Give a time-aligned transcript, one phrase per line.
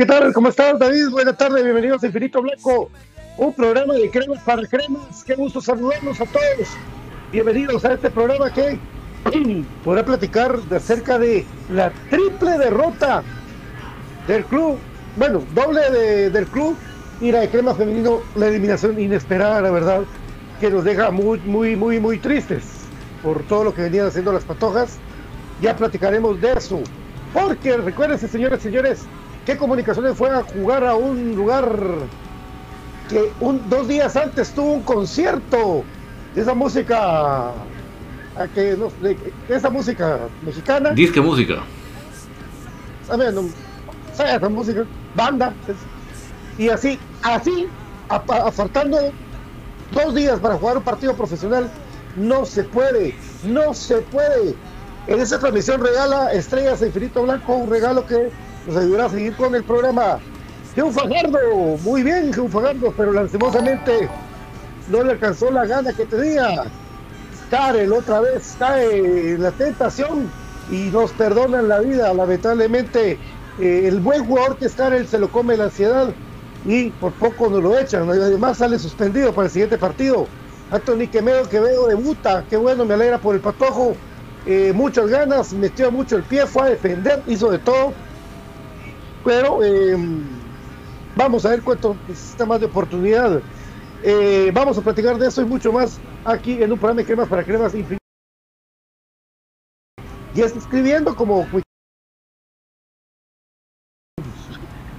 [0.00, 0.32] ¿Qué tal?
[0.32, 1.10] ¿Cómo estás, David?
[1.10, 2.90] Buenas tardes, bienvenidos a Infinito Blanco,
[3.36, 5.22] un programa de cremas para cremas.
[5.26, 6.68] Qué gusto saludarlos a todos.
[7.30, 8.80] Bienvenidos a este programa que
[9.84, 13.22] podrá platicar acerca de la triple derrota
[14.26, 14.78] del club,
[15.16, 16.78] bueno, doble de- del club
[17.20, 20.00] y la de crema femenino, la eliminación inesperada, la verdad,
[20.62, 22.64] que nos deja muy, muy, muy, muy tristes
[23.22, 24.98] por todo lo que venían haciendo las patojas.
[25.60, 26.80] Ya platicaremos de eso.
[27.34, 29.06] Porque recuérdense, señores, señores,
[29.50, 31.76] qué comunicaciones fue a jugar a un lugar
[33.08, 35.82] que un, dos días antes tuvo un concierto
[36.36, 37.48] de esa música
[38.36, 39.16] a que no, de,
[39.48, 40.90] de esa música mexicana.
[40.90, 41.64] Disque música.
[43.18, 43.42] ver, no,
[44.14, 44.84] sea esa música
[45.16, 45.52] banda
[46.56, 47.66] y así así
[48.52, 48.98] faltando
[49.90, 51.68] dos días para jugar un partido profesional
[52.14, 54.54] no se puede no se puede.
[55.08, 58.30] En esa transmisión regala Estrellas de Infinito Blanco un regalo que
[58.66, 60.18] nos ayudará a seguir con el programa
[60.74, 61.38] Geu Fajardo
[61.82, 64.08] muy bien Geu Fajardo pero lastimosamente
[64.88, 66.64] no le alcanzó la gana que tenía
[67.50, 70.30] Karel otra vez cae en la tentación
[70.70, 72.14] y nos perdonan la vida.
[72.14, 73.18] Lamentablemente,
[73.58, 76.10] eh, el buen jugador que es Karel se lo come la ansiedad
[76.64, 78.08] y por poco nos lo echan.
[78.08, 80.28] Además, sale suspendido para el siguiente partido.
[80.70, 82.44] Anthony Quemedo Quevedo debuta.
[82.48, 83.96] Qué bueno, me alegra por el patojo.
[84.46, 87.92] Eh, muchas ganas, metió mucho el pie, fue a defender, hizo de todo.
[89.24, 89.96] Pero eh,
[91.16, 93.40] vamos a ver cuánto necesita más de oportunidad.
[94.02, 97.28] Eh, vamos a platicar de eso y mucho más aquí en un programa de cremas
[97.28, 98.00] para cremas infinitas.
[100.34, 101.46] Y está escribiendo como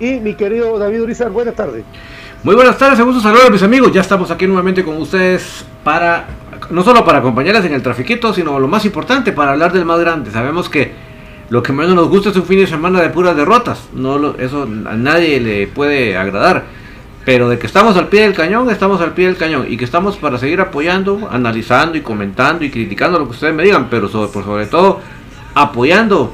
[0.01, 1.85] y mi querido David Urizar, buenas tardes.
[2.44, 3.94] Muy buenas tardes, un gusto saludar a mis amigos.
[3.94, 6.25] Ya estamos aquí nuevamente con ustedes para,
[6.71, 10.00] no solo para acompañarles en el trafiquito, sino lo más importante, para hablar del más
[10.00, 10.31] grande.
[10.31, 10.91] Sabemos que
[11.51, 13.89] lo que menos nos gusta es un fin de semana de puras derrotas.
[13.94, 16.63] No eso a nadie le puede agradar.
[17.25, 19.65] Pero de que estamos al pie del cañón, estamos al pie del cañón.
[19.68, 23.63] Y que estamos para seguir apoyando, analizando y comentando y criticando lo que ustedes me
[23.63, 23.89] digan.
[23.89, 25.01] Pero sobre, por sobre todo,
[25.53, 26.31] apoyando.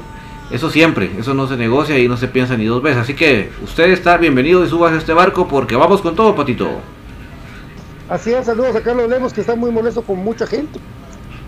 [0.52, 3.02] Eso siempre, eso no se negocia y no se piensa ni dos veces.
[3.02, 6.68] Así que usted está bienvenido y subas a este barco porque vamos con todo, Patito.
[8.08, 10.78] Así es, saludos a Carlos Lemos que está muy molesto con mucha gente.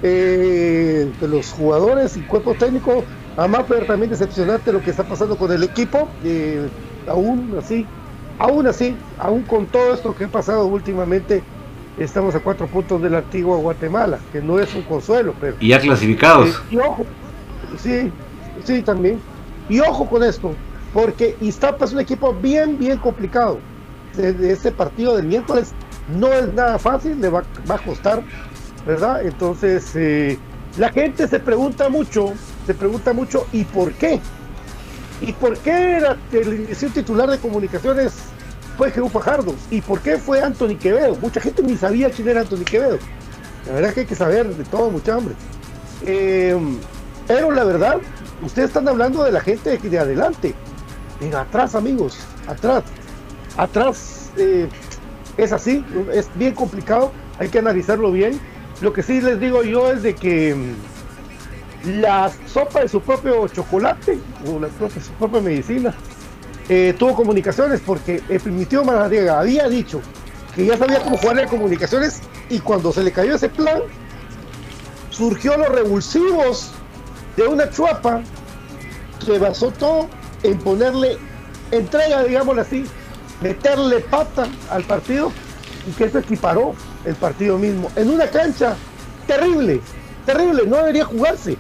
[0.03, 3.05] Eh, de los jugadores y cuerpo técnico,
[3.37, 6.09] a Mapper también decepcionante lo que está pasando con el equipo.
[6.25, 6.69] Eh,
[7.09, 7.87] aún así,
[8.39, 11.43] aún así, aún con todo esto que ha pasado últimamente,
[11.99, 15.69] estamos a cuatro puntos de la antigua Guatemala, que no es un consuelo, pero Y
[15.69, 16.49] ya clasificados.
[16.49, 17.07] eh, y ojo,
[17.79, 18.11] sí,
[18.65, 19.21] sí, también.
[19.69, 20.53] Y ojo con esto,
[20.93, 23.59] porque Iztapa es un equipo bien, bien complicado.
[24.19, 25.73] Este partido del miércoles
[26.19, 28.23] no es nada fácil, le va, va a costar,
[28.85, 29.25] ¿verdad?
[29.25, 30.37] Entonces, eh,
[30.77, 32.33] la gente se pregunta mucho,
[32.67, 34.21] se pregunta mucho, ¿y por qué?
[35.21, 38.15] ¿Y por qué era el inicio titular de comunicaciones
[38.77, 39.55] fue Jesús Fajardo?
[39.71, 41.17] ¿Y por qué fue Anthony Quevedo?
[41.17, 42.99] Mucha gente ni sabía quién era Anthony Quevedo.
[43.67, 45.35] La verdad que hay que saber de todo, mucha hambre.
[46.07, 46.59] Eh,
[47.27, 47.99] pero la verdad,
[48.43, 50.55] ustedes están hablando de la gente de, de adelante.
[51.21, 52.85] En atrás, amigos, atrás.
[53.57, 54.69] Atrás eh,
[55.37, 58.41] es así, es bien complicado, hay que analizarlo bien.
[58.81, 60.75] Lo que sí les digo yo es de que mm,
[61.85, 64.61] la sopa de su propio chocolate, o
[65.01, 65.95] su propia medicina,
[66.69, 70.01] eh, tuvo comunicaciones porque el primitivo Maradiaga había dicho
[70.55, 73.81] que ya sabía cómo jugar en comunicaciones y cuando se le cayó ese plan,
[75.11, 76.71] surgió los revulsivos
[77.37, 78.23] de una chuapa
[79.25, 80.09] que basó todo
[80.43, 81.19] en ponerle
[81.71, 82.85] entrega, digámoslo así,
[83.41, 85.33] meterle pata al partido
[85.87, 86.75] y que eso equiparó
[87.05, 88.77] el partido mismo en una cancha
[89.27, 89.81] terrible,
[90.27, 91.57] terrible, no debería jugarse.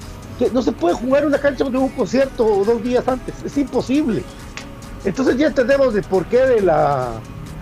[0.48, 4.22] No se puede jugar una cancha de un concierto dos días antes, es imposible.
[5.04, 6.60] Entonces ya entendemos de por qué de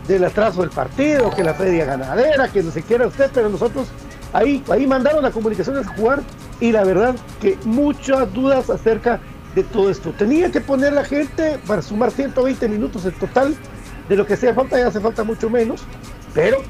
[0.07, 3.89] del atraso del partido, que la feria ganadera, que no se quiera usted, pero nosotros
[4.33, 6.21] ahí, ahí mandaron a comunicaciones a jugar
[6.61, 9.21] y la verdad que muchas dudas acerca
[9.55, 10.13] de todo esto.
[10.17, 13.55] Tenía que poner la gente para sumar 120 minutos en total
[14.09, 15.83] de lo que hacía falta, ya hace falta mucho menos,
[16.35, 16.63] pero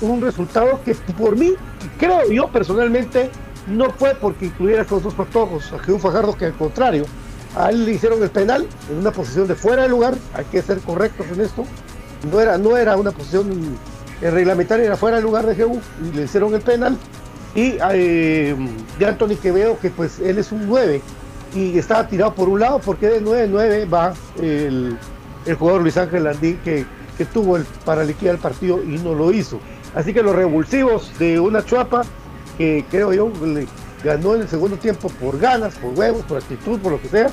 [0.00, 1.54] un resultado que por mí,
[1.98, 3.30] creo yo personalmente,
[3.68, 7.04] no fue porque incluyera con dos patojos a un Fajardo, que al contrario,
[7.56, 10.62] a él le hicieron el penal en una posición de fuera de lugar, hay que
[10.62, 11.64] ser correctos en esto,
[12.30, 13.76] no era, no era una posición
[14.20, 16.96] eh, reglamentaria, era fuera de lugar de GU, y le hicieron el penal,
[17.54, 18.54] y eh,
[18.98, 21.00] de Anthony Quevedo, que pues él es un 9,
[21.54, 24.98] y estaba tirado por un lado, porque de 9-9 va el,
[25.46, 26.84] el jugador Luis Ángel Landín, que,
[27.16, 29.58] que tuvo el, para liquidar el partido y no lo hizo.
[29.94, 32.02] Así que los revulsivos de una chuapa,
[32.58, 33.66] que creo yo le
[34.04, 37.30] ganó en el segundo tiempo por ganas, por huevos, por actitud, por lo que sea,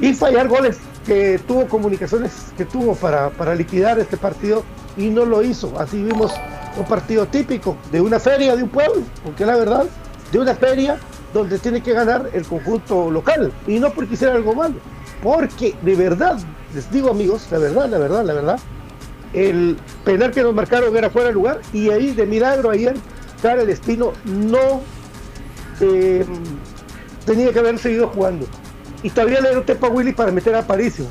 [0.00, 4.64] y fallar goles que tuvo comunicaciones que tuvo para, para liquidar este partido
[4.96, 5.78] y no lo hizo.
[5.78, 6.32] Así vimos
[6.76, 9.86] un partido típico de una feria de un pueblo, porque la verdad,
[10.32, 10.98] de una feria
[11.32, 14.74] donde tiene que ganar el conjunto local y no porque hiciera algo malo,
[15.22, 16.38] porque de verdad,
[16.74, 18.58] les digo amigos, la verdad, la verdad, la verdad,
[19.32, 22.94] el penal que nos marcaron era fuera de lugar y ahí de milagro ayer
[23.42, 24.80] Karel Espino no
[25.80, 26.24] eh,
[27.24, 28.46] tenía que haber seguido jugando
[29.02, 31.06] y todavía le dieron tepa a Willy para meter a Aparicio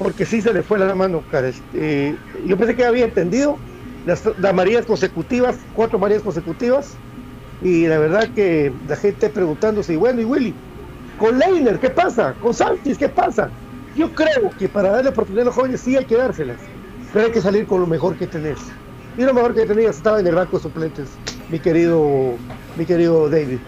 [0.00, 1.48] porque sí se le fue la mano, cara.
[1.48, 3.58] Este, yo pensé que había entendido
[4.06, 4.22] las,
[4.54, 6.94] Marías consecutivas, cuatro Marías consecutivas,
[7.62, 10.54] y la verdad que la gente preguntándose, bueno, y Willy,
[11.18, 12.34] con Leiner, ¿qué pasa?
[12.40, 13.50] Con Santis, ¿qué pasa?
[13.94, 16.56] Yo creo que para darle oportunidad a los jóvenes sí hay que dárselas,
[17.12, 18.58] pero hay que salir con lo mejor que tenés.
[19.20, 21.10] Y lo mejor que tenías estaba en el banco de suplentes,
[21.50, 22.36] mi querido,
[22.78, 23.58] mi querido David.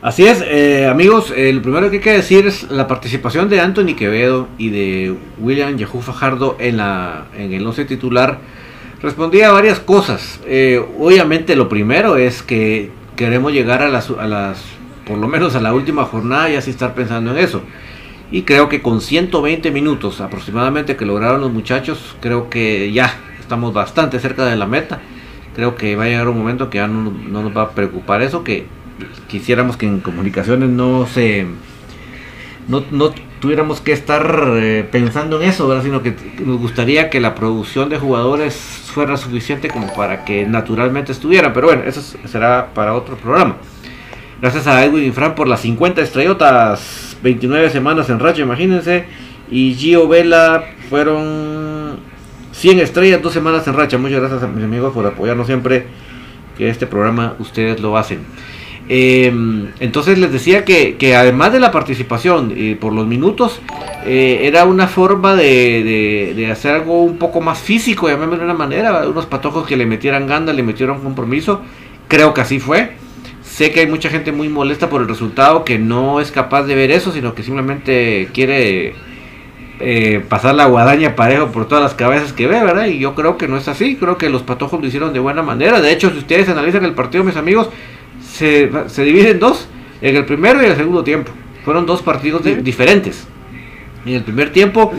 [0.00, 3.60] Así es, eh, amigos, eh, lo primero que hay que decir es la participación de
[3.60, 8.38] Anthony Quevedo y de William Yahoo Fajardo en, la, en el 11 titular
[9.02, 10.40] respondía a varias cosas.
[10.46, 14.62] Eh, obviamente lo primero es que queremos llegar a las, a las,
[15.06, 17.60] por lo menos a la última jornada y así estar pensando en eso.
[18.32, 23.14] Y creo que con 120 minutos aproximadamente que lograron los muchachos, creo que ya
[23.50, 25.00] estamos bastante cerca de la meta.
[25.56, 28.22] Creo que va a llegar un momento que ya no, no nos va a preocupar
[28.22, 28.66] eso, que
[29.26, 31.46] quisiéramos que en comunicaciones no se
[32.68, 36.14] no, no tuviéramos que estar eh, pensando en eso, sino que
[36.44, 41.52] nos gustaría que la producción de jugadores fuera suficiente como para que naturalmente estuviera.
[41.52, 43.56] Pero bueno, eso será para otro programa.
[44.40, 49.06] Gracias a Edwin y Fran por las 50 estrellotas, 29 semanas en racha, imagínense.
[49.50, 51.69] Y Gio Vela fueron
[52.60, 53.96] 100 estrellas, 2 semanas en racha.
[53.96, 55.86] Muchas gracias a mis amigos por apoyarnos siempre,
[56.58, 58.20] que este programa ustedes lo hacen.
[58.86, 59.32] Eh,
[59.80, 63.62] entonces les decía que, además de la participación eh, por los minutos,
[64.04, 68.44] eh, era una forma de, de, de, hacer algo un poco más físico, llamémoslo de
[68.44, 71.62] una manera, unos patojos que le metieran ganda, le metieron compromiso.
[72.08, 72.92] Creo que así fue.
[73.42, 76.74] Sé que hay mucha gente muy molesta por el resultado que no es capaz de
[76.74, 78.94] ver eso, sino que simplemente quiere
[79.80, 82.86] eh, pasar la guadaña parejo por todas las cabezas que ve, ¿verdad?
[82.86, 85.42] Y yo creo que no es así, creo que los patojos lo hicieron de buena
[85.42, 85.80] manera.
[85.80, 87.70] De hecho, si ustedes analizan el partido, mis amigos,
[88.22, 89.68] se, se, divide en dos,
[90.02, 91.32] en el primero y el segundo tiempo.
[91.64, 93.26] Fueron dos partidos de, diferentes.
[94.04, 94.92] En el primer tiempo,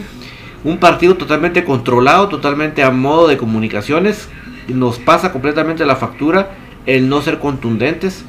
[0.63, 4.29] un partido totalmente controlado, totalmente a modo de comunicaciones.
[4.67, 6.51] Nos pasa completamente la factura
[6.85, 8.25] el no ser contundentes.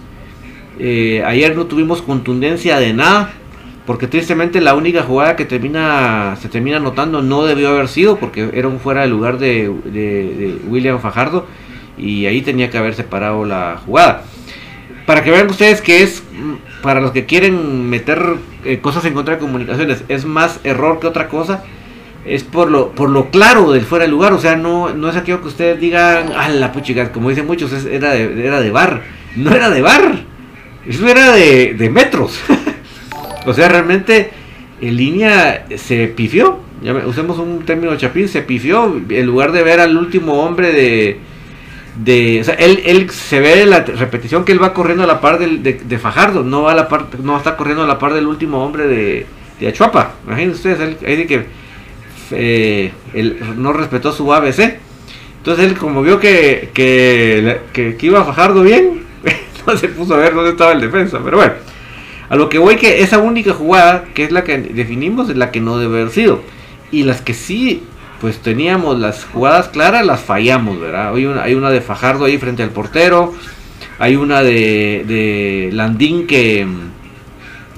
[0.78, 3.32] Eh, ayer no tuvimos contundencia de nada.
[3.86, 8.50] Porque tristemente la única jugada que termina se termina anotando no debió haber sido porque
[8.54, 11.46] era un fuera de lugar de, William Fajardo
[11.98, 14.22] y ahí tenía que haber separado la jugada.
[15.04, 16.22] Para que vean ustedes que es
[16.80, 21.08] para los que quieren meter eh, cosas en contra de comunicaciones es más error que
[21.08, 21.64] otra cosa
[22.24, 24.32] es por lo por lo claro del fuera de lugar.
[24.32, 27.72] O sea no no es aquello que ustedes digan a la puchica como dicen muchos
[27.84, 29.02] era de era de bar.
[29.34, 30.22] No era de bar.
[30.86, 32.40] Eso era de, de metros
[33.46, 34.30] o sea realmente
[34.80, 36.60] en línea se pifió
[37.06, 41.20] usemos un término chapín se pifió en lugar de ver al último hombre de
[41.96, 45.20] de o sea, él, él se ve la repetición que él va corriendo a la
[45.20, 48.14] par del, de, Fajardo, no va a la par, no está corriendo a la par
[48.14, 49.26] del último hombre de,
[49.60, 50.14] de Achuapa.
[50.26, 51.46] Imagínense ustedes, él, él que
[52.30, 54.78] eh, él no respetó su ABC.
[55.38, 59.04] Entonces él como vio que, que, que, que iba Fajardo bien,
[59.66, 61.20] no se puso a ver dónde estaba el defensa.
[61.22, 61.52] Pero bueno,
[62.32, 65.50] a lo que voy que esa única jugada, que es la que definimos, es la
[65.50, 66.40] que no debe haber sido.
[66.90, 67.82] Y las que sí
[68.22, 71.14] pues teníamos las jugadas claras, las fallamos, ¿verdad?
[71.14, 73.34] Hay una, hay una de Fajardo ahí frente al portero,
[73.98, 76.66] hay una de, de Landín que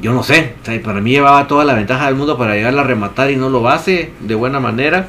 [0.00, 2.78] yo no sé, o sea, para mí llevaba toda la ventaja del mundo para llegar
[2.78, 5.08] a rematar y no lo hace de buena manera.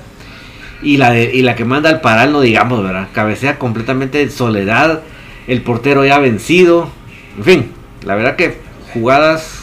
[0.81, 3.09] Y la, de, y la que manda al paral, no digamos, ¿verdad?
[3.13, 5.03] Cabecea completamente en soledad,
[5.45, 6.89] el portero ya vencido,
[7.37, 7.71] en fin,
[8.03, 8.64] la verdad que
[8.95, 9.59] jugadas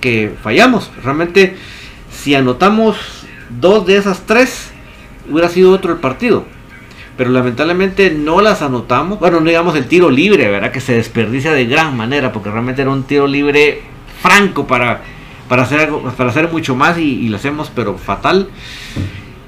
[0.00, 0.90] que fallamos.
[1.02, 1.56] Realmente,
[2.10, 2.96] si anotamos
[3.48, 4.72] dos de esas tres,
[5.30, 6.44] hubiera sido otro el partido.
[7.16, 9.20] Pero lamentablemente no las anotamos.
[9.20, 10.72] Bueno, no digamos el tiro libre, ¿verdad?
[10.72, 13.82] Que se desperdicia de gran manera, porque realmente era un tiro libre
[14.20, 15.02] franco para,
[15.48, 18.48] para, hacer, algo, para hacer mucho más y, y lo hacemos, pero fatal.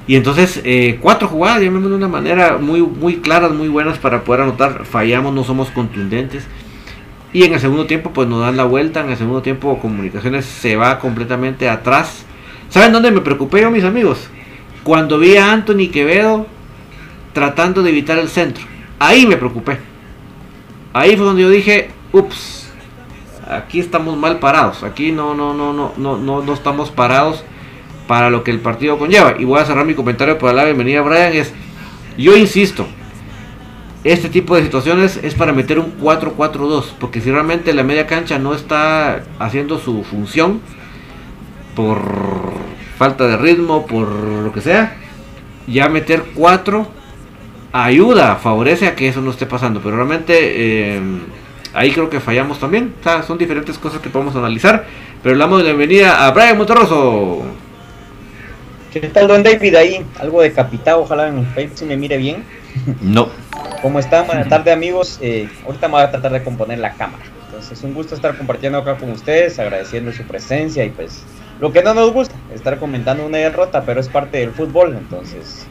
[0.07, 4.23] Y entonces, eh, cuatro jugadas, llamémoslo de una manera muy, muy claras, muy buenas para
[4.23, 4.85] poder anotar.
[4.85, 6.47] Fallamos, no somos contundentes.
[7.35, 9.01] Y en el segundo tiempo, pues nos dan la vuelta.
[9.01, 12.25] En el segundo tiempo, Comunicaciones se va completamente atrás.
[12.69, 14.29] ¿Saben dónde me preocupé yo, mis amigos?
[14.85, 16.47] Cuando vi a Anthony Quevedo
[17.33, 18.65] tratando de evitar el centro.
[19.01, 19.79] Ahí me preocupé.
[20.93, 22.71] Ahí fue donde yo dije, ups,
[23.49, 24.85] aquí estamos mal parados.
[24.85, 27.45] Aquí no, no, no, no, no, no, no estamos parados
[28.07, 29.35] para lo que el partido conlleva.
[29.41, 31.33] Y voy a cerrar mi comentario para la bienvenida Brian.
[31.33, 31.53] Es,
[32.17, 32.87] yo insisto,
[34.05, 36.93] este tipo de situaciones es para meter un 4-4-2.
[37.01, 40.61] Porque si realmente la media cancha no está haciendo su función
[41.75, 42.03] por
[42.99, 44.97] falta de ritmo, por lo que sea,
[45.67, 46.87] ya meter 4
[47.73, 49.81] ayuda, favorece a que eso no esté pasando.
[49.83, 51.01] Pero realmente eh,
[51.73, 52.95] ahí creo que fallamos también.
[53.01, 54.87] O sea, son diferentes cosas que podemos analizar.
[55.23, 57.43] Pero le damos la bienvenida a Brian Monterroso.
[58.93, 59.75] ¿Qué tal, don David?
[59.75, 62.45] Ahí, algo decapitado, ojalá en Facebook se me mire bien.
[63.01, 63.29] No.
[63.85, 64.27] ¿Cómo están?
[64.27, 65.19] Buenas tardes, amigos.
[65.21, 67.23] Eh, ahorita me voy a tratar de componer la cámara.
[67.45, 71.21] Entonces, un gusto estar compartiendo acá con ustedes, agradeciendo su presencia y pues
[71.61, 74.97] lo que no nos gusta, estar comentando una derrota, pero es parte del fútbol.
[74.97, 75.67] Entonces,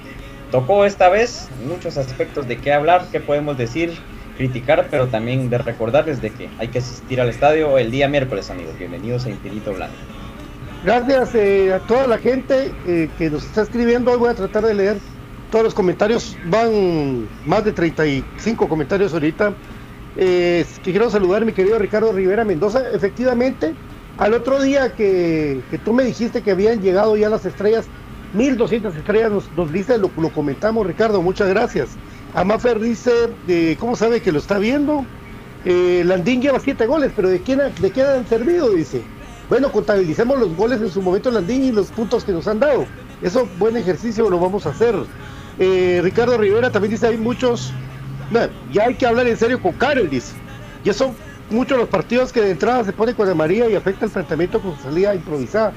[0.51, 3.97] tocó esta vez muchos aspectos de qué hablar, qué podemos decir,
[4.37, 8.51] criticar, pero también de recordarles de que hay que asistir al estadio el día miércoles,
[8.51, 8.77] amigos.
[8.77, 9.95] Bienvenidos a Infinito Blanco.
[10.85, 14.11] Gracias eh, a toda la gente eh, que nos está escribiendo.
[14.11, 14.97] Hoy voy a tratar de leer
[15.53, 16.35] todos los comentarios.
[16.45, 19.53] Van más de 35 comentarios ahorita.
[20.17, 22.89] Eh, quiero saludar a mi querido Ricardo Rivera Mendoza.
[22.91, 23.75] Efectivamente,
[24.17, 27.85] al otro día que, que, tú me dijiste que habían llegado ya las estrellas,
[28.33, 31.89] 1200 estrellas nos, nos dice, lo, comentamos Ricardo, muchas gracias.
[32.33, 33.11] Amafer dice,
[33.47, 35.05] eh, ¿cómo sabe que lo está viendo?
[35.65, 38.71] Eh, Landín lleva 7 goles, pero ¿de quién, ¿de quién han servido?
[38.71, 39.03] Dice.
[39.49, 42.87] Bueno, contabilicemos los goles en su momento Landín y los puntos que nos han dado.
[43.21, 44.95] Eso, buen ejercicio, lo vamos a hacer.
[45.59, 47.71] Eh, Ricardo Rivera también dice, hay muchos,
[48.71, 50.33] ya hay que hablar en serio con Karel, dice.
[50.83, 51.15] Ya son
[51.49, 54.59] muchos los partidos que de entrada se pone con la María y afecta el planteamiento
[54.59, 55.73] con salida improvisada.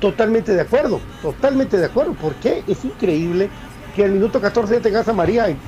[0.00, 2.14] Totalmente de acuerdo, totalmente de acuerdo.
[2.20, 3.48] porque Es increíble
[3.94, 5.58] que al minuto 14 ya tengas a María en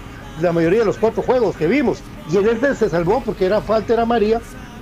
[0.41, 2.01] la mayoría de los cuatro juegos que vimos.
[2.31, 4.41] Y en este se salvó porque era falta, era María.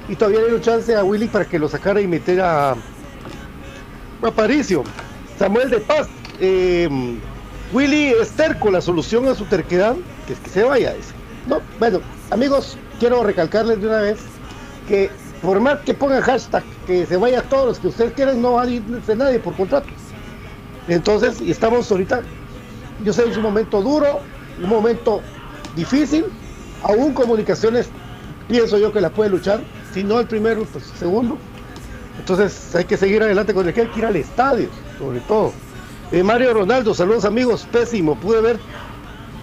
[0.08, 2.76] Y todavía le dio chance a Willy para que lo sacara y metiera a,
[4.22, 4.84] a Paricio.
[5.38, 6.08] Samuel de Paz.
[6.40, 6.88] Eh,
[7.72, 9.94] Willy es terco, la solución a su terquedad,
[10.26, 10.94] que es que se vaya.
[10.94, 11.12] Dice.
[11.46, 14.18] No, bueno, amigos, quiero recalcarles de una vez
[14.86, 15.10] que
[15.42, 18.62] por más que pongan hashtag que se vaya todos los que ustedes quieran, no va
[18.62, 19.88] a irse nadie por contrato.
[20.88, 22.22] Entonces, estamos ahorita,
[23.04, 24.20] yo sé, es un momento duro,
[24.62, 25.20] un momento
[25.76, 26.24] difícil,
[26.82, 27.90] aún comunicaciones
[28.48, 29.60] pienso yo que la puede luchar,
[29.92, 31.38] si no el primero, pues el segundo.
[32.18, 35.52] Entonces hay que seguir adelante con el que hay que ir al estadio, sobre todo.
[36.10, 38.58] Eh, Mario Ronaldo, saludos amigos, pésimo, pude ver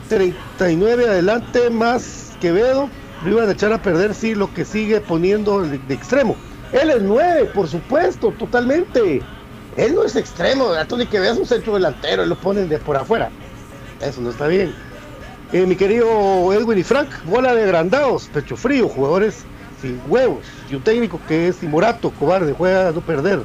[0.09, 2.89] 39 adelante más Quevedo,
[3.23, 6.35] lo iban a echar a perder sí lo que sigue poniendo de, extremo.
[6.71, 9.21] Él es 9, por supuesto, totalmente.
[9.77, 12.97] Él no es extremo, tú ni que veas un centro delantero lo ponen de por
[12.97, 13.29] afuera.
[14.01, 14.73] Eso no está bien.
[15.53, 19.43] Eh, mi querido Edwin y Frank, bola de agrandados, pecho frío, jugadores
[19.83, 23.43] sin huevos, y un técnico que es timorato, cobarde, juega a no perder.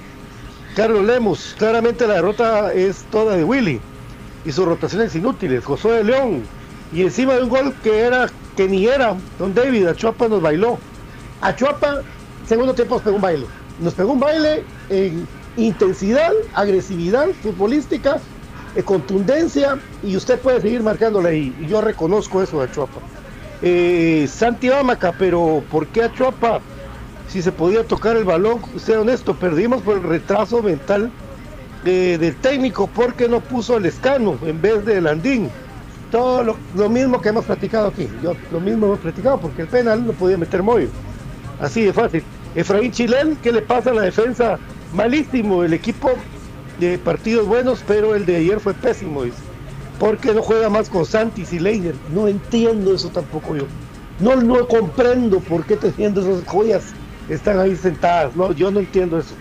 [0.75, 3.81] Carlos Lemos, claramente la derrota es toda de Willy
[4.45, 5.65] y sus rotaciones inútiles.
[5.65, 6.49] Josué de León,
[6.93, 10.79] y encima de un gol que era que ni era, don David, Achuapa nos bailó.
[11.41, 12.03] Achuapa,
[12.47, 13.47] segundo tiempo nos pegó un baile.
[13.79, 18.21] Nos pegó un baile en intensidad, agresividad futbolística,
[18.75, 21.57] eh, contundencia, y usted puede seguir marcándole ahí.
[21.59, 23.01] Y yo reconozco eso de Achuapa.
[23.61, 26.63] Eh, Santi Bamaca, pero ¿por qué Achuapa?
[27.31, 31.13] Si se podía tocar el balón, sea honesto, perdimos por el retraso mental
[31.85, 35.49] eh, del técnico porque no puso el escano en vez de Landín
[36.11, 38.09] todo lo, lo, mismo que hemos platicado aquí.
[38.21, 40.89] Yo lo mismo hemos platicado porque el penal no podía meter Moyo.
[41.61, 42.25] Así de fácil.
[42.57, 44.59] Efraín Chilén, ¿qué le pasa a la defensa?
[44.93, 45.63] Malísimo.
[45.63, 46.11] El equipo
[46.81, 49.23] de partidos buenos, pero el de ayer fue pésimo.
[49.23, 49.39] Dice.
[50.01, 51.95] Porque no juega más con Santis y Leiner.
[52.13, 53.67] No entiendo eso tampoco yo.
[54.19, 56.93] No, no comprendo por qué teniendo esas joyas
[57.31, 58.35] están ahí sentadas.
[58.37, 59.35] No, yo no entiendo eso.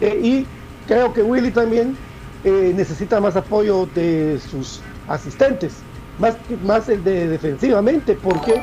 [0.00, 0.46] Eh, y
[0.86, 1.96] creo que Willy también
[2.44, 5.74] eh, necesita más apoyo de sus asistentes
[6.18, 8.62] más, más el de defensivamente, porque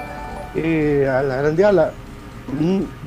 [0.55, 1.91] eh, a la grandeala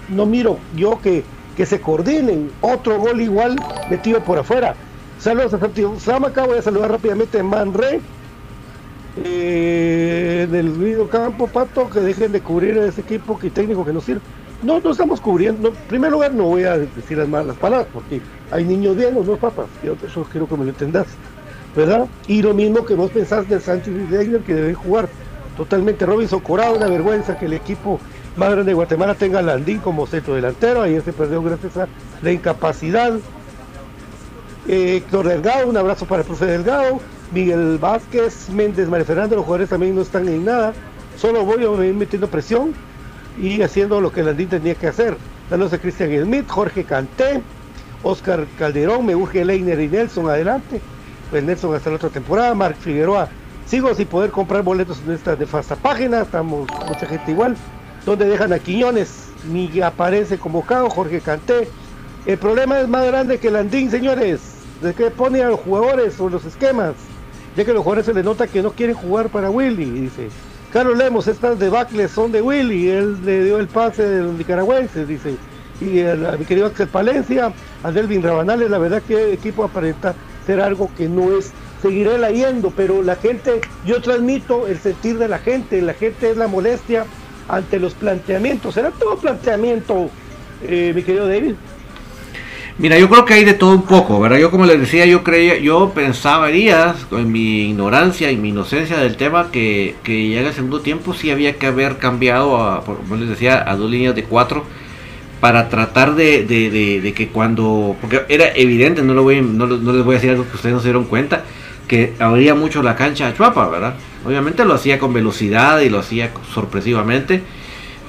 [0.09, 1.25] no miro yo que,
[1.57, 2.51] que se coordinen.
[2.61, 3.57] Otro gol igual
[3.88, 4.75] metido por afuera.
[5.18, 8.01] Saludos a Santiago Samaca, voy a saludar rápidamente a Manre.
[9.16, 14.01] Del video campo, Pato, que dejen de cubrir a ese equipo que técnico que no
[14.01, 14.23] sirve.
[14.62, 15.68] No, no estamos cubriendo.
[15.68, 18.20] En primer lugar, no voy a decir las malas palabras, porque
[18.51, 19.66] hay niños bien, no papas.
[19.83, 21.07] Yo eso quiero que me lo entendas.
[21.75, 22.07] ¿verdad?
[22.27, 25.09] Y lo mismo que vos pensás de Sánchez y Leiner que deben jugar
[25.57, 28.01] totalmente Robinson Corado, una vergüenza que el equipo
[28.37, 31.88] más grande de Guatemala tenga Landín como centro delantero, ayer se perdió gracias a
[32.23, 33.12] la incapacidad.
[34.68, 37.01] Eh, Héctor Delgado, un abrazo para el profe Delgado,
[37.33, 40.73] Miguel Vázquez, Méndez, María Fernando, los jugadores también no están en nada,
[41.16, 42.75] solo voy a ir metiendo presión
[43.38, 45.16] y haciendo lo que Landín tenía que hacer.
[45.48, 47.42] Saludos a Cristian Smith, Jorge Canté,
[48.02, 50.80] Oscar Calderón, me urge Leiner y Nelson, adelante
[51.30, 53.28] pues Nelson hasta la otra temporada, Marc Figueroa.
[53.66, 57.56] Sigo sin poder comprar boletos en esta nefasta página, estamos mucha gente igual,
[58.04, 61.68] donde dejan a Quiñones, ni aparece convocado, Jorge Canté.
[62.26, 64.40] El problema es más grande que Landín, señores,
[64.82, 66.94] de que pone a los jugadores o los esquemas,
[67.56, 70.28] ya que los jugadores se les nota que no quieren jugar para Willy, dice.
[70.72, 75.09] Carlos Lemos, estas debacles son de Willy, él le dio el pase de los nicaragüenses,
[75.09, 75.35] dice.
[75.80, 77.52] Y a, mi querido Axel Palencia,
[77.83, 80.14] a Delvin Rabanales, la verdad que el equipo aparenta
[80.46, 81.52] ser algo que no es
[81.83, 86.37] seguiré leyendo, pero la gente, yo transmito el sentir de la gente, la gente es
[86.37, 87.04] la molestia
[87.48, 88.74] ante los planteamientos.
[88.74, 90.11] ¿Será todo planteamiento,
[90.62, 91.54] eh, mi querido David?
[92.78, 94.38] Mira, yo creo que hay de todo un poco, ¿verdad?
[94.38, 99.16] Yo como les decía, yo creía, yo pensaría, en mi ignorancia y mi inocencia del
[99.16, 103.16] tema, que, que ya en el segundo tiempo sí había que haber cambiado, a, como
[103.16, 104.64] les decía, a dos líneas de cuatro
[105.40, 110.04] para tratar de, de, que cuando, porque era evidente, no, lo voy, no, no, les
[110.04, 111.44] voy a decir algo que ustedes no se dieron cuenta,
[111.88, 113.94] que abría mucho la cancha a Chuapa, ¿verdad?
[114.24, 117.42] Obviamente lo hacía con velocidad y lo hacía sorpresivamente,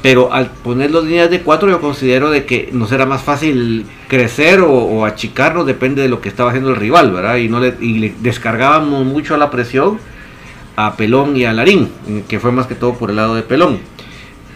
[0.01, 3.85] pero al poner las líneas de cuatro yo considero de que nos era más fácil
[4.07, 7.37] crecer o, achicarnos, depende de lo que estaba haciendo el rival, ¿verdad?
[7.37, 9.99] Y, no le, y le descargábamos mucho la presión
[10.75, 11.89] a Pelón y a Larín,
[12.27, 13.79] que fue más que todo por el lado de Pelón.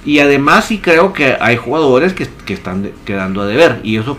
[0.06, 3.80] Y además sí creo que hay jugadores que, están quedando a deber.
[3.84, 4.18] Y eso,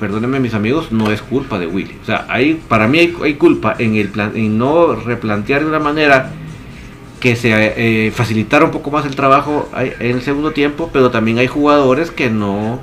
[0.00, 1.96] perdónenme mis amigos, no es culpa de Willy.
[2.02, 5.78] O sea, hay, para mí hay, culpa en, el plan, en no replantear de una
[5.78, 6.32] manera
[7.20, 7.50] que se
[8.06, 10.90] eh, facilitara un poco más el trabajo en el segundo tiempo.
[10.92, 12.80] Pero también hay jugadores que no,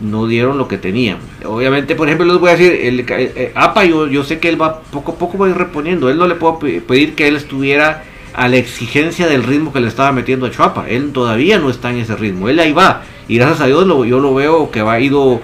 [0.00, 1.18] no dieron lo que tenían.
[1.44, 4.48] Obviamente, por ejemplo, les voy a decir, el, eh, eh, APA yo, yo sé que
[4.48, 6.10] él va poco a poco va a ir reponiendo.
[6.10, 8.04] Él no le puedo pedir que él estuviera
[8.34, 10.88] a la exigencia del ritmo que le estaba metiendo a Chuapa.
[10.88, 12.48] Él todavía no está en ese ritmo.
[12.48, 13.02] Él ahí va.
[13.28, 15.40] Y gracias a Dios lo, yo lo veo que va ido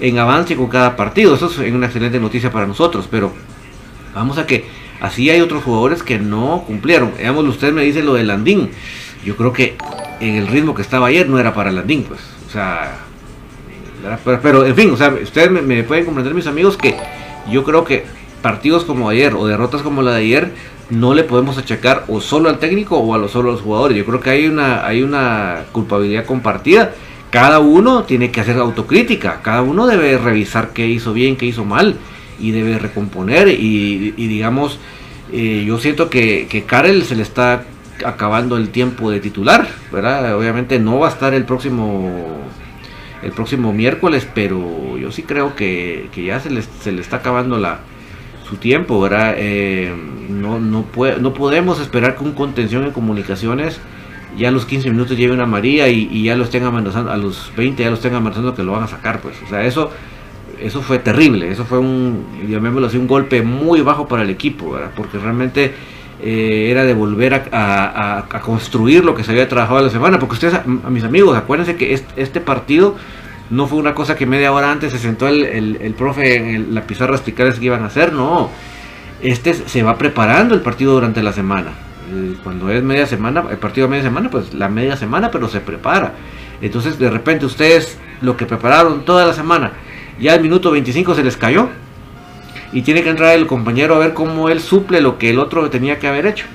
[0.00, 1.34] en avance con cada partido.
[1.34, 3.06] Eso es una excelente noticia para nosotros.
[3.10, 3.32] Pero
[4.14, 4.64] vamos a que
[5.00, 7.12] así hay otros jugadores que no cumplieron.
[7.16, 8.70] Veamos, usted me dice lo de Landín.
[9.24, 9.76] Yo creo que
[10.20, 12.20] en el ritmo que estaba ayer no era para Landín, pues.
[12.46, 12.98] O sea,
[14.24, 16.96] pero, en fin, o sea, ustedes me, me pueden comprender, mis amigos, que
[17.50, 18.04] yo creo que
[18.42, 20.52] partidos como ayer o derrotas como la de ayer
[20.88, 23.96] no le podemos achacar o solo al técnico o a los solo los jugadores.
[23.96, 26.92] Yo creo que hay una, hay una culpabilidad compartida.
[27.30, 31.64] Cada uno tiene que hacer autocrítica, cada uno debe revisar qué hizo bien, qué hizo
[31.64, 31.96] mal
[32.40, 34.78] y debe recomponer y, digamos,
[35.32, 37.64] eh, yo siento que, que Karel se le está
[38.04, 40.36] acabando el tiempo de titular, ¿verdad?
[40.36, 42.40] Obviamente no va a estar el próximo
[43.22, 47.16] el próximo miércoles, pero yo sí creo que, que ya se le, se le está
[47.16, 47.80] acabando la,
[48.48, 49.34] su tiempo, ¿verdad?
[49.36, 49.94] Eh,
[50.28, 53.78] no, no, puede, no podemos esperar que un contención en comunicaciones
[54.36, 57.52] ya a los 15 minutos lleve una María y, ya lo estén amenazando, a los
[57.56, 59.36] 20 ya lo estén amenazando que lo van a sacar, pues.
[59.44, 59.90] O sea, eso,
[60.62, 64.72] eso fue terrible, eso fue un, llamémoslo así, un golpe muy bajo para el equipo,
[64.72, 64.90] ¿verdad?
[64.94, 65.72] Porque realmente
[66.22, 70.54] eh, era de volver a, construir lo que se había trabajado la semana, porque ustedes,
[70.54, 72.96] a, mis amigos, acuérdense que este, partido
[73.48, 76.82] no fue una cosa que media hora antes se sentó el, el, profe en la
[76.82, 78.50] pizarra a explicarles qué iban a hacer, no.
[79.22, 81.72] Este se va preparando el partido durante la semana.
[82.12, 85.48] Eh, cuando es media semana, el partido de media semana, pues la media semana, pero
[85.48, 86.14] se prepara.
[86.60, 89.72] Entonces de repente ustedes lo que prepararon toda la semana,
[90.20, 91.68] ya al minuto 25 se les cayó.
[92.72, 95.68] Y tiene que entrar el compañero a ver cómo él suple lo que el otro
[95.70, 96.46] tenía que haber hecho.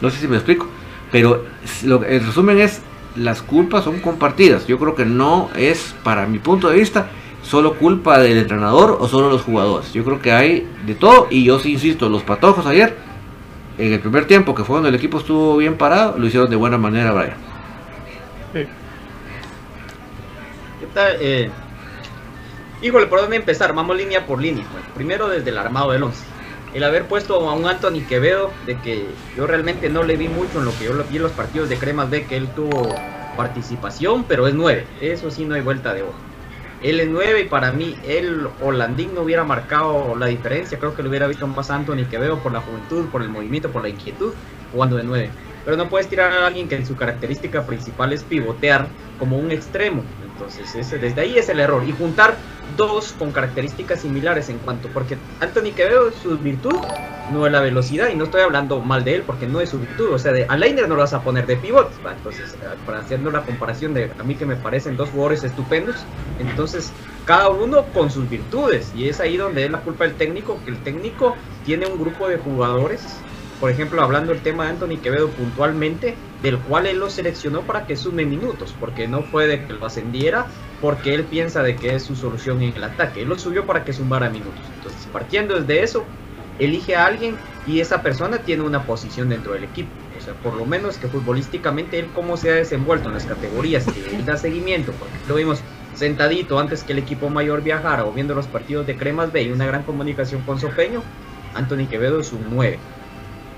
[0.00, 0.68] No sé si me explico.
[1.10, 1.44] Pero
[1.84, 2.82] lo, el resumen es,
[3.16, 4.66] las culpas son compartidas.
[4.66, 7.06] Yo creo que no es, para mi punto de vista,
[7.42, 9.92] solo culpa del entrenador o solo los jugadores.
[9.92, 12.96] Yo creo que hay de todo y yo sí insisto, los patojos ayer,
[13.78, 16.56] en el primer tiempo que fue cuando el equipo estuvo bien parado, lo hicieron de
[16.56, 17.36] buena manera, Brian.
[18.52, 18.68] ¿Qué
[20.94, 21.16] tal?
[21.20, 21.50] Eh,
[22.82, 23.72] híjole, ¿por dónde empezar?
[23.74, 24.64] Vamos línea por línea.
[24.94, 26.32] primero desde el armado del 11
[26.74, 30.58] el haber puesto a un Anthony Quevedo, de que yo realmente no le vi mucho
[30.58, 32.94] en lo que yo vi en los partidos de Cremas B, que él tuvo
[33.36, 36.18] participación, pero es 9, eso sí no hay vuelta de hoja.
[36.82, 41.02] Él es 9 y para mí él Holandín no hubiera marcado la diferencia, creo que
[41.02, 44.32] lo hubiera visto más Anthony Quevedo por la juventud, por el movimiento, por la inquietud,
[44.72, 45.30] jugando de 9.
[45.64, 49.52] Pero no puedes tirar a alguien que en su característica principal es pivotear como un
[49.52, 50.02] extremo.
[50.32, 51.84] Entonces ese, desde ahí es el error.
[51.86, 52.36] Y juntar
[52.76, 56.76] dos con características similares en cuanto, porque Anthony Quevedo, su virtud
[57.32, 59.78] no es la velocidad, y no estoy hablando mal de él porque no es su
[59.78, 62.98] virtud, o sea, de, a no lo vas a poner de pivot, entonces, eh, para
[62.98, 65.96] haciendo la comparación de a mí que me parecen dos jugadores estupendos,
[66.38, 66.92] entonces
[67.24, 70.70] cada uno con sus virtudes, y es ahí donde es la culpa del técnico, que
[70.70, 73.02] el técnico tiene un grupo de jugadores.
[73.60, 77.86] Por ejemplo, hablando del tema de Anthony Quevedo puntualmente, del cual él lo seleccionó para
[77.86, 80.46] que sume minutos, porque no fue de que lo ascendiera,
[80.80, 83.22] porque él piensa de que es su solución en el ataque.
[83.22, 84.60] Él lo subió para que sumara minutos.
[84.76, 86.04] Entonces, partiendo desde eso,
[86.58, 89.90] elige a alguien y esa persona tiene una posición dentro del equipo.
[90.18, 93.84] O sea, por lo menos que futbolísticamente él cómo se ha desenvuelto en las categorías
[93.84, 95.60] que él da seguimiento, porque lo vimos
[95.94, 99.52] sentadito antes que el equipo mayor viajara o viendo los partidos de Cremas B y
[99.52, 101.02] una gran comunicación con Sopeño,
[101.54, 102.78] Anthony Quevedo es un 9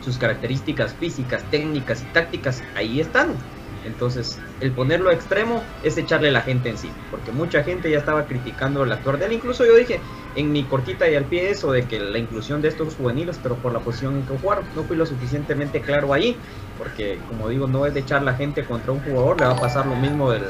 [0.05, 3.39] sus características físicas, técnicas y tácticas ahí están.
[3.85, 7.99] Entonces, el ponerlo a extremo es echarle la gente en sí, porque mucha gente ya
[7.99, 9.33] estaba criticando el actuar de él.
[9.33, 10.01] Incluso yo dije,
[10.35, 13.57] en mi cortita y al pie eso de que la inclusión de estos juveniles, pero
[13.57, 16.37] por la posición en que jugaron, no fui lo suficientemente claro ahí,
[16.77, 19.61] porque como digo, no es de echar la gente contra un jugador, le va a
[19.61, 20.45] pasar lo mismo del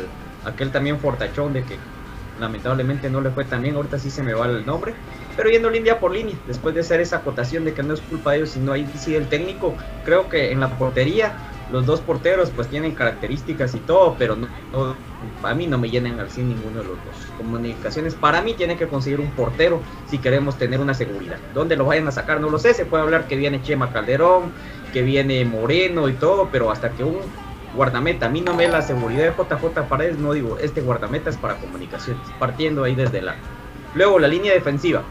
[0.45, 1.79] aquel también fortachón de que
[2.39, 4.95] lamentablemente no le fue tan bien, ahorita sí se me va el nombre,
[5.37, 8.33] pero yendo línea por línea, después de hacer esa acotación de que no es culpa
[8.33, 11.37] de ellos, sino ahí sí el técnico, creo que en la portería
[11.71, 14.37] los dos porteros pues tienen características y todo, pero
[15.43, 17.17] a mí no me llenan al 100 ninguno de los dos.
[17.39, 21.39] Comunicaciones para mí tiene que conseguir un portero si queremos tener una seguridad.
[21.55, 22.41] ¿Dónde lo vayan a sacar?
[22.41, 24.53] No lo sé, se puede hablar que viene Chema Calderón,
[24.93, 27.23] que viene Moreno y todo, pero hasta que un
[27.75, 31.37] guardameta, a mí no me la seguridad de JJ Paredes, no digo, este guardameta es
[31.37, 33.37] para comunicaciones, partiendo ahí desde la...
[33.95, 35.03] Luego la línea defensiva.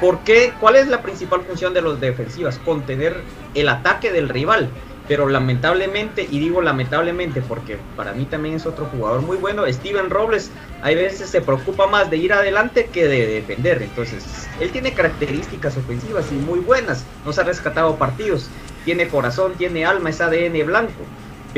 [0.00, 0.52] ¿Por qué?
[0.60, 2.58] ¿Cuál es la principal función de los defensivas?
[2.58, 3.16] Contener
[3.54, 4.70] el ataque del rival.
[5.08, 10.10] Pero lamentablemente, y digo lamentablemente porque para mí también es otro jugador muy bueno, Steven
[10.10, 10.50] Robles
[10.82, 15.78] hay veces se preocupa más de ir adelante que de defender, entonces él tiene características
[15.78, 18.50] ofensivas y muy buenas, nos ha rescatado partidos,
[18.84, 21.02] tiene corazón, tiene alma, es ADN blanco,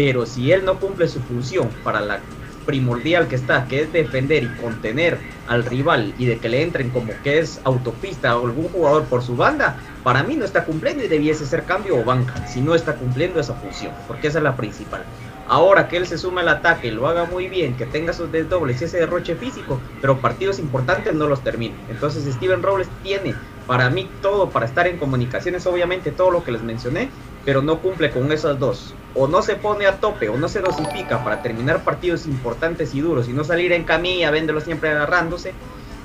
[0.02, 2.20] pero si él no cumple su función para la
[2.64, 6.88] primordial que está, que es defender y contener al rival y de que le entren
[6.88, 11.04] como que es autopista o algún jugador por su banda, para mí no está cumpliendo
[11.04, 14.44] y debiese ser cambio o banca, si no está cumpliendo esa función, porque esa es
[14.44, 15.02] la principal.
[15.46, 18.80] Ahora que él se suma al ataque lo haga muy bien, que tenga sus desdobles
[18.80, 21.74] y ese derroche físico, pero partidos importantes no los termina.
[21.90, 23.34] Entonces Steven Robles tiene
[23.66, 27.10] para mí todo para estar en comunicaciones, obviamente todo lo que les mencioné,
[27.44, 28.94] pero no cumple con esas dos.
[29.14, 33.00] O no se pone a tope o no se dosifica para terminar partidos importantes y
[33.00, 35.52] duros y no salir en camilla, véndelo siempre agarrándose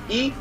[0.08, 0.32] y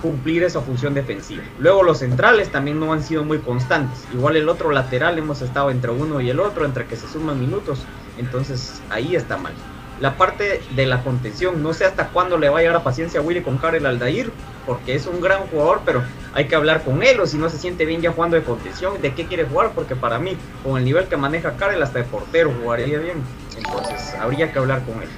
[0.00, 1.42] cumplir esa función defensiva.
[1.58, 4.04] Luego los centrales también no han sido muy constantes.
[4.14, 7.40] Igual el otro lateral hemos estado entre uno y el otro, entre que se suman
[7.40, 7.80] minutos.
[8.16, 9.54] Entonces ahí está mal
[10.00, 11.62] la parte de la contención.
[11.62, 14.30] No sé hasta cuándo le va a llegar la paciencia a Willy con Karel Aldair,
[14.66, 16.02] porque es un gran jugador, pero
[16.34, 19.00] hay que hablar con él, o si no se siente bien ya jugando de contención,
[19.00, 22.04] de qué quiere jugar, porque para mí, con el nivel que maneja Karel, hasta de
[22.04, 23.22] portero jugaría bien.
[23.56, 25.08] Entonces, habría que hablar con él.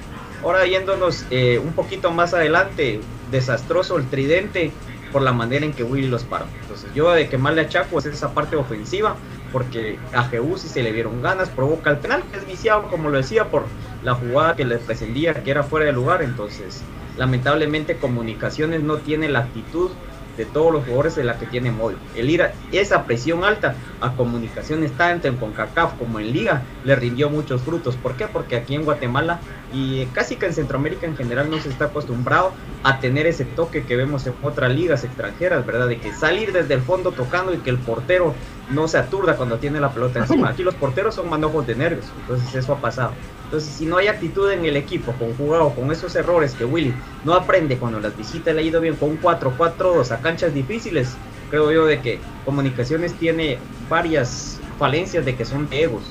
[0.43, 4.71] Ahora yéndonos eh, un poquito más adelante, desastroso el tridente
[5.11, 6.45] por la manera en que Willy los paró.
[6.61, 9.15] Entonces, yo de quemarle a Chaco es esa parte ofensiva,
[9.51, 13.09] porque a Jeú si se le dieron ganas, provoca el penal, que es viciado, como
[13.09, 13.65] lo decía, por
[14.03, 16.21] la jugada que le prescindía, que era fuera de lugar.
[16.21, 16.81] Entonces,
[17.17, 19.91] lamentablemente, Comunicaciones no tiene la actitud
[20.37, 21.95] de todos los jugadores de la que tiene Moy.
[22.15, 26.95] El ir a esa presión alta a comunicaciones tanto en CONCACAF como en Liga le
[26.95, 27.95] rindió muchos frutos.
[27.95, 28.27] ¿Por qué?
[28.27, 29.39] Porque aquí en Guatemala
[29.73, 32.51] y casi que en Centroamérica en general no se está acostumbrado
[32.83, 35.87] a tener ese toque que vemos en otras ligas extranjeras, ¿verdad?
[35.87, 38.33] De que salir desde el fondo tocando y que el portero
[38.69, 40.49] no se aturda cuando tiene la pelota encima.
[40.51, 43.13] Aquí los porteros son manojos de nervios, entonces eso ha pasado.
[43.51, 46.93] Entonces, si no hay actitud en el equipo, conjugado con esos errores que Willy
[47.25, 51.17] no aprende cuando las visitas le ha ido bien con un 4-4-2 a canchas difíciles,
[51.49, 53.59] creo yo de que Comunicaciones tiene
[53.89, 56.03] varias falencias de que son egos.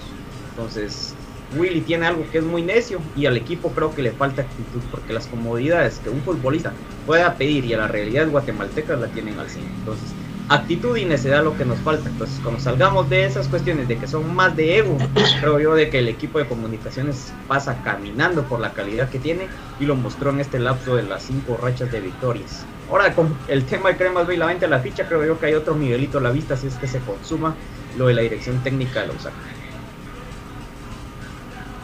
[0.51, 1.15] Entonces,
[1.57, 4.83] Willy tiene algo que es muy necio y al equipo creo que le falta actitud
[4.91, 6.75] porque las comodidades que un futbolista
[7.07, 9.65] pueda pedir y a la realidad guatemalteca la tienen al 100.
[9.65, 10.11] Entonces,
[10.51, 12.09] actitud y necedad lo que nos falta.
[12.09, 14.99] Entonces, cuando salgamos de esas cuestiones de que son más de ego,
[15.41, 19.47] creo yo de que el equipo de comunicaciones pasa caminando por la calidad que tiene
[19.79, 22.65] y lo mostró en este lapso de las cinco rachas de victorias.
[22.91, 25.39] Ahora, con el tema de Cremas B y la venta de la ficha, creo yo
[25.39, 27.55] que hay otro Miguelito a la vista si es que se consuma
[27.97, 29.33] lo de la dirección técnica de la USAC.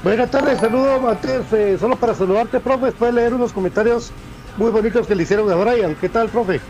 [0.03, 4.13] Buenas tardes, saludo Matías, eh, solo para saludarte, profe, después de leer unos comentarios
[4.57, 5.95] muy bonitos que le hicieron a Brian.
[5.95, 6.61] ¿Qué tal, profe?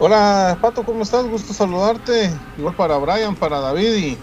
[0.00, 1.26] Hola Pato, ¿cómo estás?
[1.26, 2.30] Gusto saludarte.
[2.56, 4.18] Igual para Brian, para David y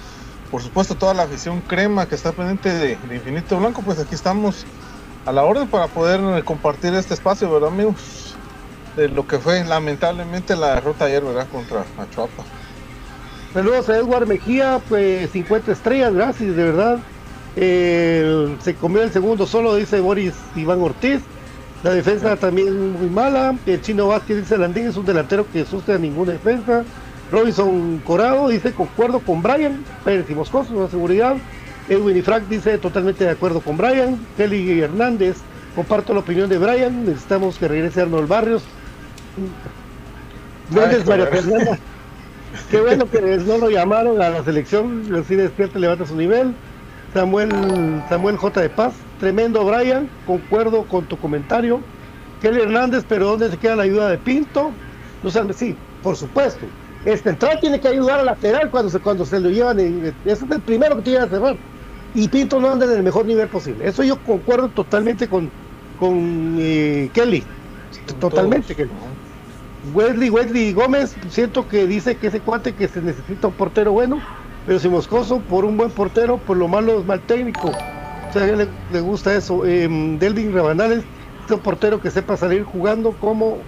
[0.49, 3.81] por supuesto toda la afición crema que está pendiente de, Infinito Blanco.
[3.81, 4.65] Pues aquí estamos
[5.25, 8.35] a la orden para poder compartir este espacio, ¿verdad amigos?
[8.95, 11.45] De lo que fue lamentablemente la derrota ayer, ¿verdad?
[11.51, 12.45] Contra Achuapa.
[13.53, 16.99] Saludos a Edward Mejía, pues 50 estrellas, gracias, de verdad.
[18.63, 21.19] se comió el segundo solo, dice Boris Iván Ortiz.
[21.83, 23.55] La defensa también muy mala.
[23.65, 26.83] El chino Vázquez dice Landín es un delantero que asuste a ninguna defensa.
[27.31, 29.83] Robinson Corado dice concuerdo con Brian.
[30.03, 31.35] Pérez y Moscoso, la seguridad.
[31.87, 34.19] Edwin y Frank dice totalmente de acuerdo con Brian.
[34.37, 35.37] Kelly Hernández,
[35.75, 37.05] comparto la opinión de Brian.
[37.05, 38.63] Necesitamos que regrese Arnold Barrios.
[40.71, 41.77] Méndez María Fernanda.
[42.71, 45.03] Qué bueno que no lo llamaron a la selección.
[45.15, 46.55] Así despierta, levanta su nivel.
[47.13, 48.61] Samuel, Samuel J.
[48.61, 50.09] de Paz Tremendo, Brian.
[50.25, 51.81] Concuerdo con tu comentario.
[52.39, 54.71] Kelly Hernández, pero ¿dónde se queda la ayuda de Pinto?
[55.23, 56.65] No sé, sí, por supuesto.
[57.05, 59.79] Este central tiene que ayudar al lateral cuando se, cuando se lo llevan.
[59.79, 61.57] ese es el primero que tiene que cerrar.
[62.13, 63.87] Y Pinto no anda en el mejor nivel posible.
[63.87, 65.51] Eso yo concuerdo totalmente con,
[65.95, 67.43] con eh, Kelly.
[68.19, 68.75] totalmente.
[68.75, 68.87] Que,
[69.93, 74.25] Wesley, Wesley Gómez, siento que dice que ese cuate que se necesita un portero bueno,
[74.63, 77.71] pero si Moscoso por un buen portero, por lo malo es mal técnico.
[78.35, 79.65] O sea, a él le, gusta eso.
[79.65, 79.87] Eh,
[80.19, 81.05] Delvin Rabanales
[81.45, 83.59] es un portero que sepa salir jugando como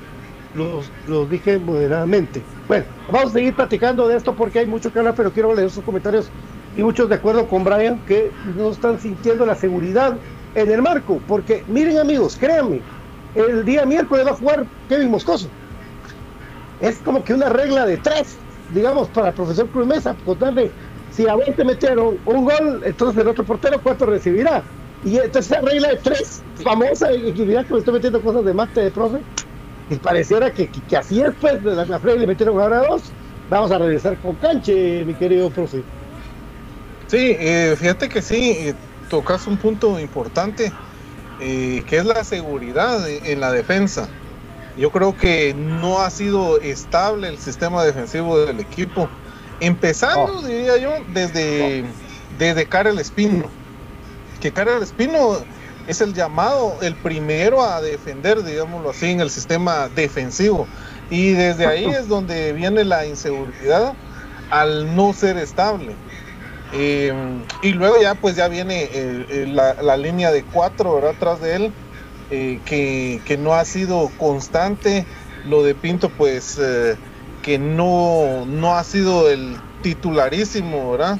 [0.56, 2.44] los, los dije moderadamente.
[2.68, 5.70] Bueno, vamos a seguir platicando de esto porque hay mucho que hablar, pero quiero leer
[5.70, 6.30] sus comentarios
[6.76, 10.18] y muchos de acuerdo con Brian que no están sintiendo la seguridad
[10.54, 12.82] en el marco, porque miren amigos, créanme,
[13.36, 15.48] el día miércoles va a jugar Kevin Moscoso.
[16.82, 18.36] Es como que una regla de tres,
[18.74, 20.72] digamos, para el profesor Cruz Mesa, contarle,
[21.18, 24.64] si a 20 metieron un gol, entonces el otro portero, ¿cuánto recibirá?
[25.04, 28.54] Y entonces esa regla de tres, famosa, y que que me estoy metiendo cosas de
[28.54, 29.18] mate de profe,
[29.90, 33.12] y pareciera que, que, así es, pues, de la, la le metieron ahora dos,
[33.50, 35.84] vamos a regresar con canche, mi querido profe.
[37.08, 38.76] Sí, eh, fíjate que sí, eh,
[39.10, 40.72] tocas un punto importante,
[41.40, 44.08] eh, que es la seguridad en la defensa.
[44.76, 49.10] Yo creo que no ha sido estable el sistema defensivo del equipo,
[49.60, 51.86] empezando, diría yo, desde,
[52.38, 53.46] desde Karel Espino.
[54.40, 55.38] Que Karel Espino
[55.88, 60.68] es el llamado, el primero a defender, digámoslo así, en el sistema defensivo.
[61.10, 63.94] Y desde ahí es donde viene la inseguridad
[64.50, 65.96] al no ser estable.
[66.74, 67.14] Eh,
[67.62, 68.90] y luego ya pues ya viene
[69.48, 71.12] la, línea de cuatro ¿verdad?
[71.12, 71.72] atrás de él,
[72.30, 75.06] eh, que, no ha sido constante.
[75.46, 76.98] Lo de Pinto pues eh,
[77.48, 81.18] que no, no ha sido el titularísimo, ¿verdad?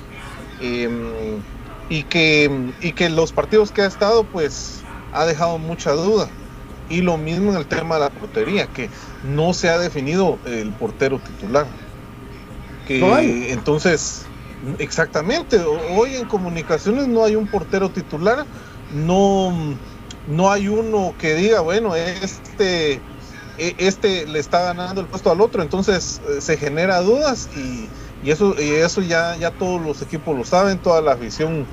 [1.90, 4.82] y, que, y que los partidos que ha estado pues
[5.14, 6.28] ha dejado mucha duda.
[6.90, 8.90] Y lo mismo en el tema de la portería, que
[9.24, 11.66] no se ha definido el portero titular.
[12.90, 14.26] Que entonces
[14.80, 15.62] Exactamente,
[15.96, 18.44] hoy en comunicaciones no hay un portero titular,
[18.92, 19.54] no,
[20.28, 23.00] no hay uno que diga, bueno, este,
[23.58, 27.90] este le está ganando el puesto al otro, entonces eh, se genera dudas y,
[28.30, 31.66] eso, y eso ya, ya todos los equipos lo saben, toda la afición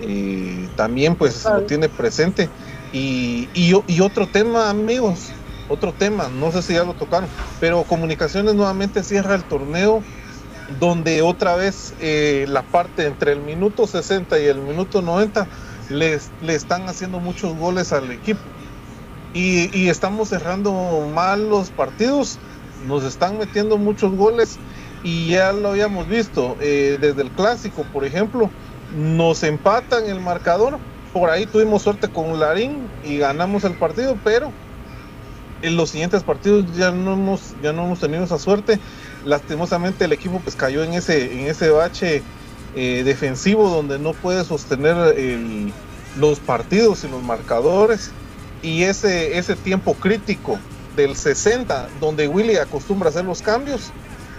[0.00, 2.50] eh, también pues lo tiene presente.
[2.92, 5.32] Y, y otro tema, amigos,
[5.68, 10.02] otro tema, no sé si ya lo tocaron, pero comunicaciones nuevamente cierra el torneo
[10.78, 15.48] donde otra vez eh, la parte entre el minuto 60 y el minuto 90
[15.88, 16.20] le
[16.54, 18.40] están haciendo muchos goles al equipo.
[19.34, 22.38] Y, estamos cerrando mal los partidos,
[22.86, 24.58] nos están metiendo muchos goles
[25.02, 28.50] y ya lo habíamos visto eh, desde el clásico, por ejemplo,
[28.94, 30.78] nos empatan el marcador,
[31.14, 34.52] por ahí tuvimos suerte con Larín y ganamos el partido, pero
[35.62, 38.78] en los siguientes partidos ya no hemos, ya no hemos tenido esa suerte.
[39.24, 42.22] Lastimosamente el equipo pues cayó en ese, en ese bache
[42.74, 45.14] eh, defensivo donde no puede sostener
[46.18, 48.12] los partidos y los marcadores
[48.62, 50.58] y ese, ese tiempo crítico
[50.96, 53.92] del 60 donde Willy acostumbra a hacer los cambios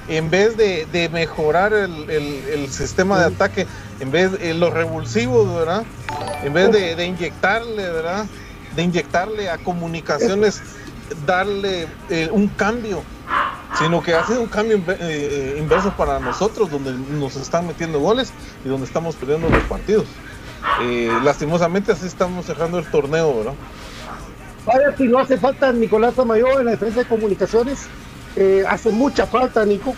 [0.07, 3.67] en vez de, mejorar el, sistema de ataque,
[4.01, 5.83] en vez de los revulsivos, ¿verdad?
[6.43, 8.25] En vez de, de inyectarle, ¿verdad?
[8.75, 10.61] De inyectarle a comunicaciones,
[11.25, 13.01] darle eh, un cambio
[13.77, 18.31] sino que hace un cambio eh, eh, inverso para nosotros, donde nos están metiendo goles
[18.63, 20.05] y donde estamos perdiendo los partidos.
[20.81, 23.53] Eh, lastimosamente así estamos cerrando el torneo, ¿verdad?
[24.65, 27.87] Vaya, si no hace falta Nicolás Mayor en la defensa de comunicaciones,
[28.67, 29.95] hace mucha falta, Nico.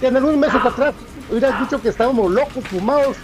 [0.00, 0.94] En algunos meses atrás
[1.30, 3.16] hubieras dicho que estábamos locos, fumados,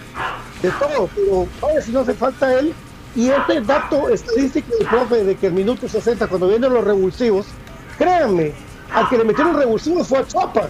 [0.63, 2.73] de todo, pero vaya, si no hace falta él.
[3.17, 7.47] Y este dato estadístico del profe de que el minuto 60, cuando vienen los revulsivos,
[7.97, 8.53] créanme,
[8.93, 10.69] al que le metieron revulsivo fue a Chuapa.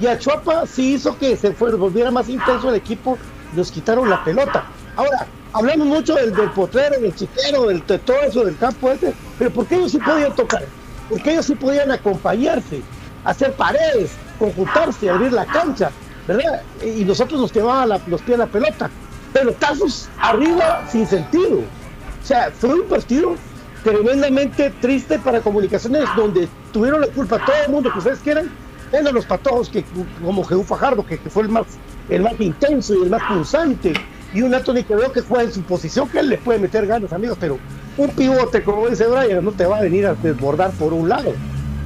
[0.00, 3.18] Y a Chuapa sí hizo que se volviera más intenso el equipo,
[3.54, 4.66] nos quitaron la pelota.
[5.00, 9.14] Ahora, hablamos mucho del, del potrero, del chiquero, del, de todo eso, del campo este,
[9.38, 10.62] pero ¿por qué ellos sí podían tocar?
[11.08, 12.82] Porque ellos sí podían acompañarse,
[13.24, 15.90] hacer paredes, conjuntarse, abrir la cancha,
[16.28, 16.60] ¿verdad?
[16.84, 18.90] Y nosotros nos quemaban los pies a la pelota.
[19.32, 21.60] Pelotazos arriba sin sentido.
[21.60, 23.36] O sea, fue un partido
[23.82, 28.50] tremendamente triste para comunicaciones donde tuvieron la culpa todo el mundo que ustedes quieran,
[28.92, 29.82] menos los patojos que
[30.22, 31.64] como Jehú Fajardo, que, fue el más,
[32.10, 33.94] el más intenso y el más pulsante,
[34.32, 36.86] y un Anthony que veo que juega en su posición, que él le puede meter
[36.86, 37.58] ganas, amigos, pero
[37.96, 41.32] un pivote, como dice Brian, no te va a venir a desbordar por un lado.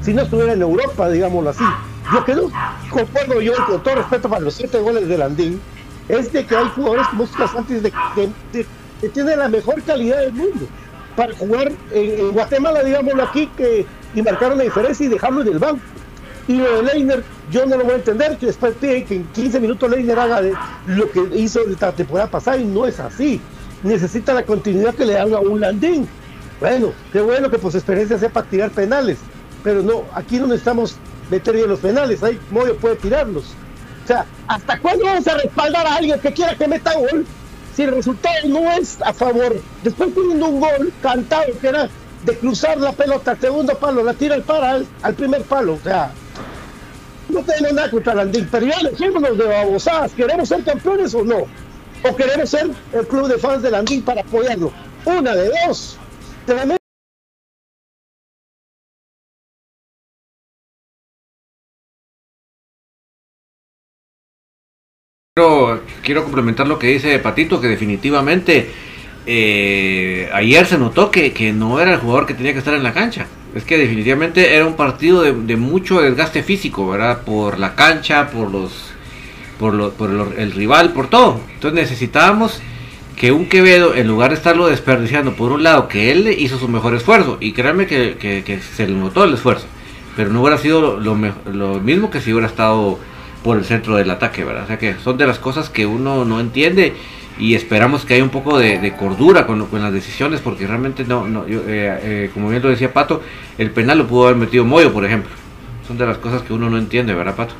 [0.03, 1.64] Si no estuviera en Europa, digámoslo así.
[2.12, 2.51] Lo que no
[2.90, 5.61] concuerdo yo, con todo respeto para los siete goles del Andín,
[6.09, 7.26] es de que hay jugadores como
[7.59, 7.92] antes de,
[9.01, 10.66] que tienen la mejor calidad del mundo
[11.16, 15.59] para jugar en, Guatemala, digámoslo aquí, que, y marcaron la diferencia y dejarlo en el
[15.59, 15.80] banco.
[16.47, 19.61] Y lo de Leiner, yo no lo voy a entender, que después que en 15
[19.61, 20.40] minutos Leiner haga
[20.86, 23.40] lo que hizo la temporada pasada y no es así.
[23.82, 26.09] Necesita la continuidad que le haga un Landín.
[26.61, 29.18] Bueno, qué bueno que pues experiencia sea para tirar penales,
[29.62, 30.97] pero no, aquí no necesitamos
[31.30, 33.45] meter bien los penales, ahí Moyo puede tirarlos.
[34.05, 37.26] O sea, ¿hasta cuándo vamos a respaldar a alguien que quiera que meta gol?
[37.74, 41.88] Si el resultado no es a favor, después teniendo un gol cantado que era
[42.24, 45.80] de cruzar la pelota al segundo palo, la tira el para al, primer palo, o
[45.82, 46.12] sea,
[47.29, 51.47] no tenemos nada contra Landín, pero ya dejémonos de babosadas, ¿queremos ser campeones o no?
[52.03, 54.72] ¿O queremos ser el club de fans de Landín para apoyarlo?
[55.05, 55.99] Una de dos.
[65.37, 68.70] Quiero, quiero complementar lo que dice Patito, que definitivamente
[69.27, 72.83] eh, ayer se notó que, que, no era el jugador que tenía que estar en
[72.83, 73.27] la cancha.
[73.55, 77.23] Es que definitivamente era un partido de, mucho desgaste físico, ¿verdad?
[77.23, 78.91] Por la cancha, por los
[79.59, 81.41] por, por el rival, por todo.
[81.55, 82.61] Entonces necesitábamos
[83.17, 86.67] que un Quevedo, en lugar de estarlo desperdiciando, por un lado, que él hizo su
[86.69, 89.67] mejor esfuerzo, y créanme que, que, se le notó el esfuerzo,
[90.17, 91.17] pero no hubiera sido lo,
[91.53, 92.99] lo mismo que si hubiera estado
[93.45, 94.65] por el centro del ataque, ¿verdad?
[94.65, 96.95] O sea que son de las cosas que uno no entiende
[97.39, 101.26] y esperamos que haya un poco de, cordura con, con, las decisiones porque realmente no,
[101.26, 103.22] no yo, eh, eh, como bien lo decía Pato,
[103.59, 105.30] el penal lo pudo haber metido Moyo, por ejemplo.
[105.87, 107.55] Son de las cosas que uno no entiende, ¿verdad, Pato?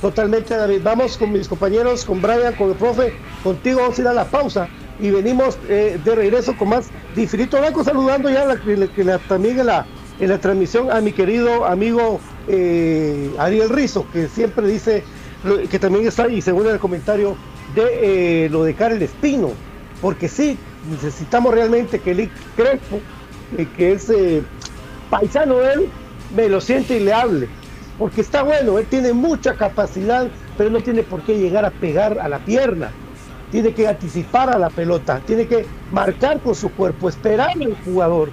[0.00, 0.80] Totalmente, David.
[0.82, 4.24] Vamos con mis compañeros, con Brian, con el profe, contigo vamos a ir a la
[4.24, 4.68] pausa
[5.00, 9.86] y venimos eh, de regreso con más Diferito Blanco saludando ya la, también en la,
[10.20, 12.20] en la transmisión a mi querido amigo
[13.38, 15.02] Ariel Rizo, que siempre dice
[15.70, 17.36] que también está ahí, según el comentario
[17.74, 19.52] de eh, lo de Karel Espino,
[20.00, 20.58] porque sí,
[20.90, 23.00] necesitamos realmente que el Crespo,
[23.56, 24.12] eh, que es
[25.10, 25.88] paisano de él,
[26.34, 27.48] me lo siente y le hable,
[27.98, 32.18] porque está bueno, él tiene mucha capacidad, pero no tiene por qué llegar a pegar
[32.20, 32.90] a la pierna,
[33.50, 38.30] tiene que anticipar a la pelota, tiene que marcar con su cuerpo, esperar al jugador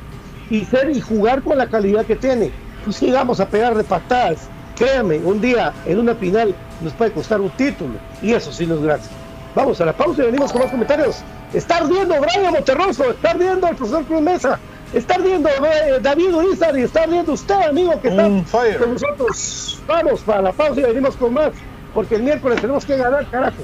[0.50, 2.52] y ser y jugar con la calidad que tiene
[2.84, 4.50] pues llegamos a pegar de patadas.
[4.76, 7.96] Créame, un día en una final nos puede costar un título.
[8.22, 9.19] Y eso sí nos gracias.
[9.56, 11.24] Vamos a la pausa y venimos con más comentarios.
[11.54, 14.60] Está ardiendo Brian Monterroso, está ardiendo el profesor Cruz Mesa,
[14.94, 18.24] está ardiendo eh, David Urizar y está ardiendo usted, amigo, que está
[18.80, 19.82] con nosotros.
[19.88, 21.52] Vamos para la pausa y venimos con más,
[21.94, 23.64] porque el miércoles tenemos que ganar, carajo.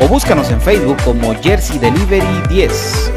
[0.00, 3.12] o búscanos en Facebook como Jersey Delivery 10.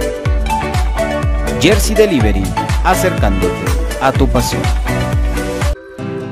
[1.61, 2.43] Jersey Delivery,
[2.83, 3.55] acercándote
[4.01, 4.61] a tu pasión.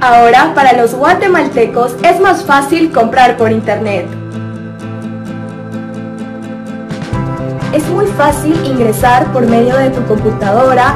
[0.01, 4.05] Ahora, para los guatemaltecos es más fácil comprar por internet.
[7.73, 10.95] Es muy fácil ingresar por medio de tu computadora,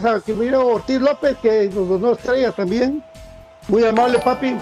[0.00, 3.02] Cáceres a mira Ortiz López, que nos, nos estrella también.
[3.68, 4.56] Muy amable, papi.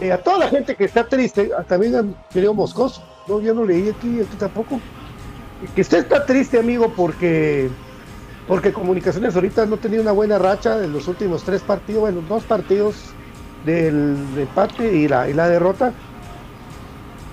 [0.00, 3.02] Eh, a toda la gente que está triste, también a querido Moscoso.
[3.28, 4.80] No, yo no leí aquí, aquí tampoco.
[5.74, 7.70] Que usted está triste, amigo, porque
[8.48, 12.42] porque Comunicaciones ahorita no tenía una buena racha en los últimos tres partidos, bueno, dos
[12.42, 12.96] partidos
[13.64, 15.92] del empate y la, y la derrota.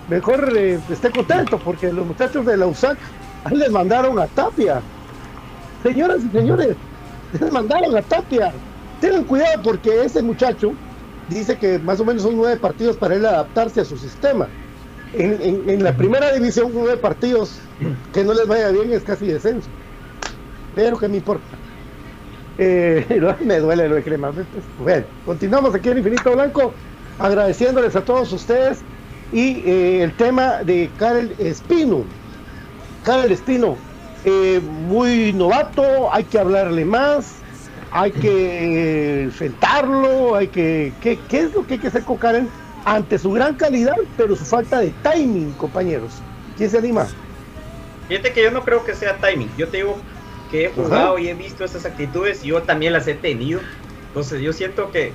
[0.08, 2.97] Mejor eh, esté contento porque los muchachos de la USAC
[3.52, 4.82] les mandaron a Tapia.
[5.82, 6.76] Señoras y señores,
[7.32, 8.61] les mandaron a Tapia.
[8.99, 10.80] Tengan cuidado porque ese muchacho
[11.25, 14.53] dice que más o menos son nueve partidos para él adaptarse a su sistema.
[15.11, 17.61] En, en- en la primera división, nueve partidos
[18.11, 19.75] que no les vaya bien es casi descenso.
[20.73, 21.61] Pero que me importa.
[22.57, 23.05] Eh,
[23.45, 24.34] me duele lo de crema.
[24.77, 26.77] Bueno, continuamos aquí en Infinito Blanco,
[27.17, 28.86] agradeciéndoles a todos ustedes.
[29.32, 32.15] Y eh, el tema de Karel Espino.
[33.01, 33.88] Karel Espino,
[34.26, 37.36] eh, muy novato, hay que hablarle más,
[37.91, 40.93] hay que eh, sentarlo, hay que.
[41.01, 42.47] ¿qué, qué es lo que hay que hacer con Karel
[42.86, 46.11] ante su gran calidad, pero su falta de timing, compañeros?
[46.57, 47.07] ¿Quién se anima?
[48.07, 49.49] Fíjate que yo no creo que sea timing.
[49.57, 49.97] Yo te digo
[50.51, 53.61] que he jugado y he visto estas actitudes y yo también las he tenido.
[54.07, 55.13] Entonces yo siento que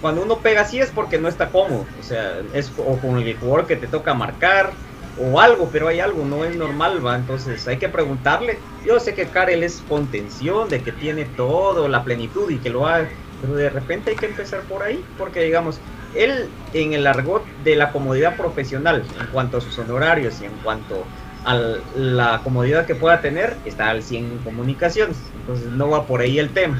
[0.00, 1.86] cuando uno pega así es porque no está cómodo.
[2.00, 4.72] O sea, es o con el jugador que te toca marcar
[5.20, 7.16] o algo, pero hay algo, no es normal, va.
[7.16, 8.58] Entonces hay que preguntarle.
[8.84, 12.86] Yo sé que Karel es contención, de que tiene todo, la plenitud y que lo
[12.86, 13.06] ha...
[13.40, 15.80] Pero de repente hay que empezar por ahí, porque digamos,
[16.14, 20.52] él en el argot de la comodidad profesional, en cuanto a sus honorarios y en
[20.62, 21.04] cuanto
[21.44, 21.54] a
[21.96, 25.16] la comodidad que pueda tener, está al 100 en comunicaciones.
[25.40, 26.78] Entonces no va por ahí el tema.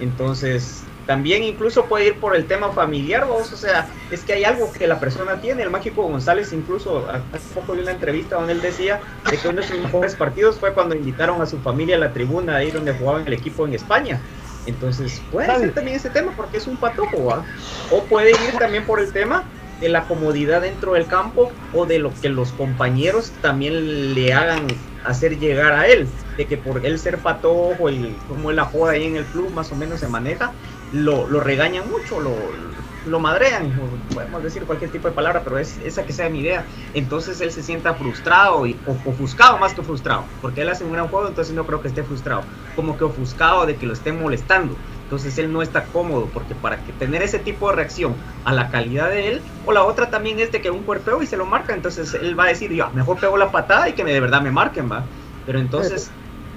[0.00, 4.44] Entonces también incluso puede ir por el tema familiar, vamos, o sea, es que hay
[4.44, 5.62] algo que la persona tiene.
[5.62, 9.00] El Mágico González incluso hace poco vi una entrevista donde él decía
[9.30, 12.12] de que uno de sus mejores partidos fue cuando invitaron a su familia a la
[12.12, 14.20] tribuna ahí donde jugaba en el equipo en España.
[14.66, 17.44] Entonces puede ser también ese tema porque es un patojo, ¿va?
[17.90, 19.44] O puede ir también por el tema
[19.80, 24.66] de la comodidad dentro del campo o de lo que los compañeros también le hagan
[25.04, 28.92] hacer llegar a él, de que por él ser patojo y como él la joda
[28.92, 30.52] ahí en el club más o menos se maneja,
[30.94, 33.72] lo, lo regañan mucho, lo, madrean,
[34.14, 36.64] podemos decir cualquier tipo de palabra, pero es esa que sea mi idea.
[36.94, 41.08] Entonces él se sienta frustrado y, ofuscado más que frustrado, porque él hace un gran
[41.08, 42.42] juego, entonces no creo que esté frustrado,
[42.76, 44.76] como que ofuscado de que lo estén molestando.
[45.02, 48.14] Entonces él no está cómodo, porque para que tener ese tipo de reacción
[48.44, 51.26] a la calidad de él, o la otra también es de que un cuerpeo y
[51.26, 54.04] se lo marca, entonces él va a decir, yo mejor pego la patada y que
[54.04, 55.04] de verdad me marquen, va.
[55.44, 56.10] Pero entonces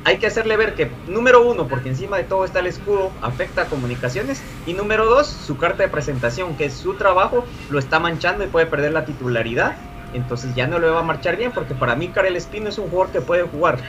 [0.07, 3.63] hay que hacerle ver que, número uno, porque encima de todo está el escudo, afecta
[3.63, 4.41] a comunicaciones.
[4.65, 8.47] Y número dos, su carta de presentación, que es su trabajo, lo está manchando y
[8.47, 9.75] puede perder la titularidad.
[10.13, 12.89] Entonces ya no le va a marchar bien, porque para mí Karel Espino es un
[12.89, 13.79] jugador que puede jugar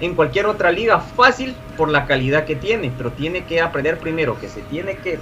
[0.00, 4.40] en cualquier otra liga fácil por la calidad que tiene, pero tiene que aprender primero
[4.40, 5.20] que se tiene que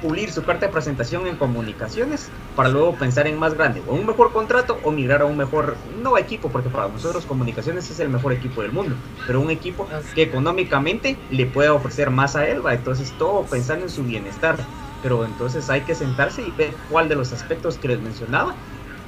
[0.00, 4.06] pulir su carta de presentación en comunicaciones para luego pensar en más grande, o un
[4.06, 8.08] mejor contrato o migrar a un mejor, no equipo, porque para nosotros comunicaciones es el
[8.08, 8.94] mejor equipo del mundo,
[9.26, 12.74] pero un equipo que económicamente le pueda ofrecer más a él, ¿va?
[12.74, 14.56] entonces todo pensando en su bienestar,
[15.02, 18.54] pero entonces hay que sentarse y ver cuál de los aspectos que les mencionaba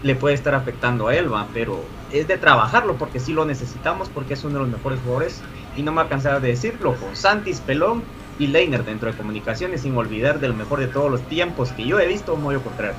[0.02, 1.48] le puede estar afectando a él, ¿va?
[1.52, 1.80] pero
[2.12, 5.40] es de trabajarlo porque sí lo necesitamos porque es uno de los mejores jugadores
[5.76, 8.02] y no me ha cansado de decirlo con Santis, Pelón
[8.38, 11.98] y Leiner dentro de comunicaciones sin olvidar del mejor de todos los tiempos que yo
[11.98, 12.96] he visto Moyo Contreras.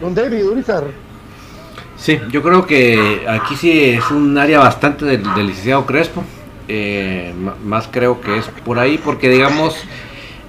[0.00, 0.84] Don David Urizar.
[1.96, 6.24] Sí, yo creo que aquí sí es un área bastante del, del licenciado Crespo.
[6.68, 9.76] eh, más creo que es por ahí, porque digamos,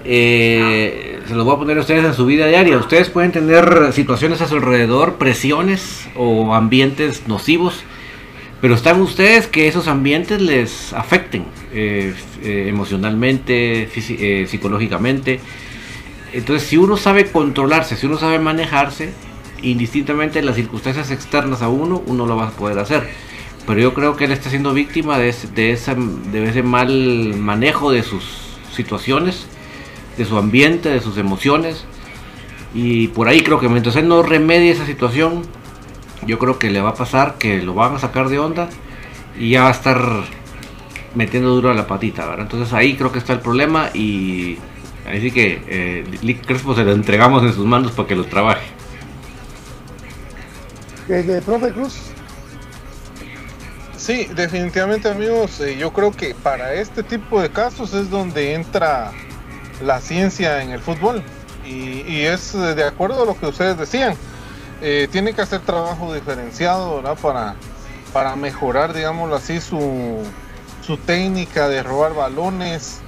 [0.04, 2.78] eh, se los voy a poner a ustedes en su vida diaria.
[2.78, 7.84] Ustedes pueden tener situaciones a su alrededor, presiones o ambientes nocivos,
[8.62, 15.40] pero están ustedes que esos ambientes les afecten eh, eh, emocionalmente, eh, psicológicamente.
[16.34, 19.14] Entonces, si uno sabe controlarse, si uno sabe manejarse,
[19.62, 23.08] indistintamente las circunstancias externas a uno, uno lo va a poder hacer.
[23.68, 28.04] Pero yo creo que él está siendo víctima de ese, de ese mal manejo de
[28.04, 28.24] sus
[28.74, 29.48] situaciones,
[30.18, 31.86] de su ambiente, de sus emociones.
[32.74, 35.44] Y por ahí creo que mientras él no remedie esa situación,
[36.26, 38.70] yo creo que le va a pasar que lo van a sacar de onda
[39.38, 40.02] y ya va a estar
[41.14, 42.44] metiendo duro a la patita, ¿verdad?
[42.44, 44.58] Entonces ahí creo que está el problema y
[45.08, 48.66] así que eh, Lick Crespo se lo entregamos en sus manos para que los trabaje.
[51.08, 52.12] Eh, profe Cruz,
[53.98, 59.12] Sí, definitivamente amigos, eh, yo creo que para este tipo de casos es donde entra
[59.84, 61.24] la ciencia en el fútbol
[61.66, 64.16] y, y es de acuerdo a lo que ustedes decían,
[64.82, 67.56] eh, tiene que hacer trabajo diferenciado para,
[68.12, 70.24] para mejorar, digámoslo así, su,
[70.86, 73.00] su técnica de robar balones,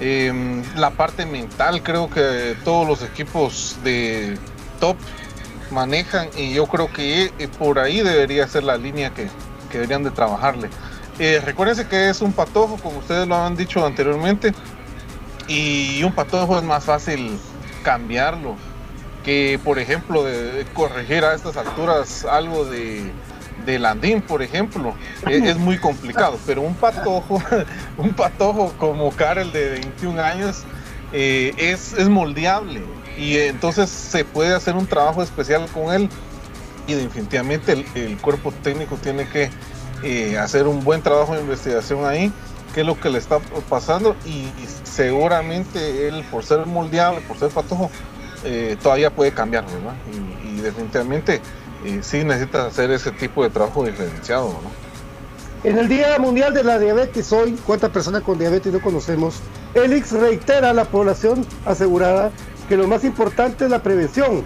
[0.00, 4.38] em, la parte mental creo que todos los equipos de
[4.80, 4.96] top
[5.70, 9.28] manejan y yo creo que eh, por ahí debería ser la línea que,
[9.70, 10.70] que deberían de trabajarle.
[11.18, 14.54] Eh, recuérdense que es un patojo, como ustedes lo han dicho anteriormente,
[15.48, 17.38] y un patojo es más fácil
[17.82, 18.56] cambiarlo
[19.24, 23.10] que, por ejemplo, de corregir a estas alturas algo de,
[23.66, 24.94] de Landín, por ejemplo,
[25.28, 27.42] es, es muy complicado, pero un patojo,
[27.98, 30.64] un patojo como Karel de 21 años
[31.12, 32.82] eh, es, es moldeable
[33.18, 36.08] y entonces se puede hacer un trabajo especial con él
[36.86, 39.50] y definitivamente el, el cuerpo técnico tiene que
[40.02, 42.32] eh, hacer un buen trabajo de investigación ahí,
[42.74, 44.46] qué es lo que le está pasando y,
[44.84, 47.90] seguramente él por ser moldeable, por ser patojo,
[48.44, 49.94] eh, todavía puede cambiar, ¿verdad?
[50.12, 51.40] Y, y definitivamente
[51.84, 54.90] eh, sí necesita hacer ese tipo de trabajo diferenciado, ¿no?
[55.62, 59.40] En el Día Mundial de la Diabetes hoy, ¿cuántas personas con diabetes no conocemos?
[59.74, 62.30] Elix reitera a la población asegurada
[62.66, 64.42] que lo más importante es la prevención.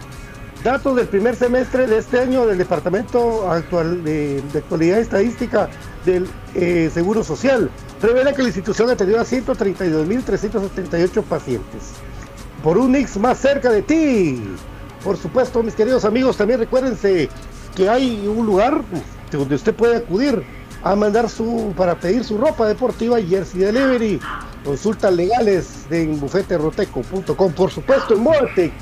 [0.64, 5.68] Datos del primer semestre de este año del Departamento Actual de, de Actualidad Estadística
[6.04, 7.70] del eh, Seguro Social
[8.02, 11.92] revela que la institución atendió a 132.378 pacientes.
[12.64, 14.42] Por un Ix más cerca de ti.
[15.04, 17.28] Por supuesto, mis queridos amigos, también recuérdense
[17.76, 18.80] que hay un lugar
[19.30, 20.42] donde usted puede acudir
[20.82, 24.18] a mandar su para pedir su ropa deportiva Jersey Delivery.
[24.64, 27.52] Consultas legales en bufeteroteco.com.
[27.52, 28.72] Por supuesto, en Mortec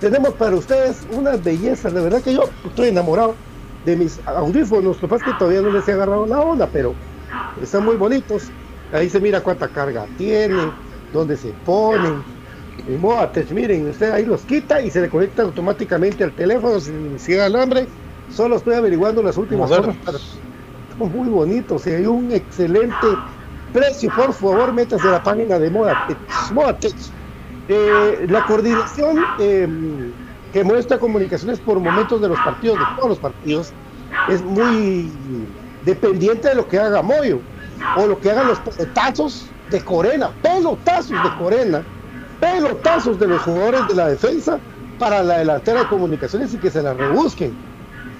[0.00, 1.92] tenemos para ustedes unas bellezas.
[1.92, 3.34] De verdad que yo estoy enamorado
[3.84, 5.02] de mis audífonos.
[5.02, 6.94] Lo que que todavía no les he agarrado la onda, pero
[7.60, 8.44] están muy bonitos.
[8.92, 10.62] Ahí se mira cuánta carga tiene,
[11.12, 12.31] dónde se ponen.
[12.84, 17.18] En Moatech, miren, usted ahí los quita y se le conecta automáticamente al teléfono sin
[17.18, 17.88] si alambre.
[18.28, 20.18] Solo estoy averiguando las últimas para-
[20.98, 23.06] Son muy bonitos y hay un excelente
[23.72, 24.10] precio.
[24.14, 25.70] Por favor, métase a la página de.
[25.70, 26.18] Modatech.
[27.68, 29.68] Eh, la coordinación eh,
[30.52, 33.72] que muestra comunicaciones por momentos de los partidos, de todos los partidos,
[34.28, 37.40] es muy dependiente de lo que haga Moyo
[37.96, 41.86] o lo que hagan los pelotazos de Corena, pelotazos de Corena,
[42.42, 44.58] pelotazos de los jugadores de la defensa
[44.98, 47.54] para la delantera de comunicaciones y que se la rebusquen.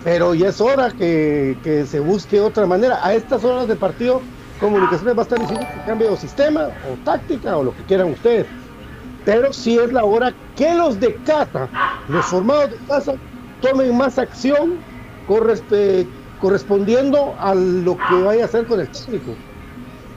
[0.04, 3.04] Pero ya es hora que, que se busque otra manera.
[3.04, 4.22] A estas horas del partido,
[4.60, 8.12] comunicaciones va a estar diciendo que cambie o sistema o táctica o lo que quieran
[8.12, 8.46] ustedes.
[9.24, 11.68] Pero sí es la hora que los de casa,
[12.08, 13.14] los formados de casa,
[13.60, 14.74] tomen más acción
[16.40, 19.34] correspondiendo a lo que vaya a hacer con el técnico.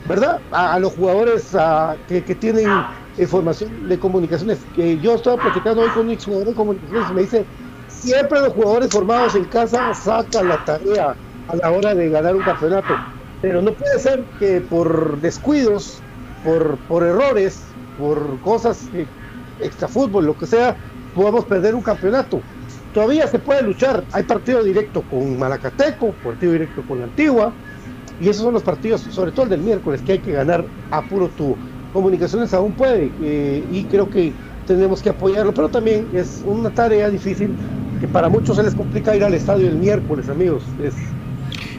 [0.08, 0.40] ¿Verdad?
[0.52, 1.56] A, los jugadores
[2.08, 2.70] que tienen
[3.18, 4.60] información de comunicaciones.
[4.74, 7.46] Que yo estaba platicando hoy con un exjugador de comunicaciones y me dice,
[7.88, 11.16] siempre los jugadores formados en casa sacan la tarea
[11.48, 12.94] a la hora de ganar un campeonato.
[13.42, 16.02] Pero no puede ser que por descuidos,
[16.44, 17.62] por, por errores,
[17.98, 19.08] por cosas que,
[19.60, 19.88] extra
[20.22, 20.76] lo que sea,
[21.14, 22.42] podamos perder un campeonato.
[22.94, 24.06] Todavía se puede luchar.
[24.12, 27.54] Hay partido directo con Malacateco, partido directo con Antigua,
[28.20, 31.02] y esos son los partidos, sobre todo el del miércoles, que hay que ganar a
[31.08, 31.60] puro tubo.
[31.96, 34.34] Comunicaciones aún puede, eh, y creo que
[34.68, 37.52] tenemos que apoyarlo, pero también es una tarea difícil
[38.02, 40.62] que para muchos se les complica ir al estadio el miércoles, amigos.
[40.84, 40.94] Es,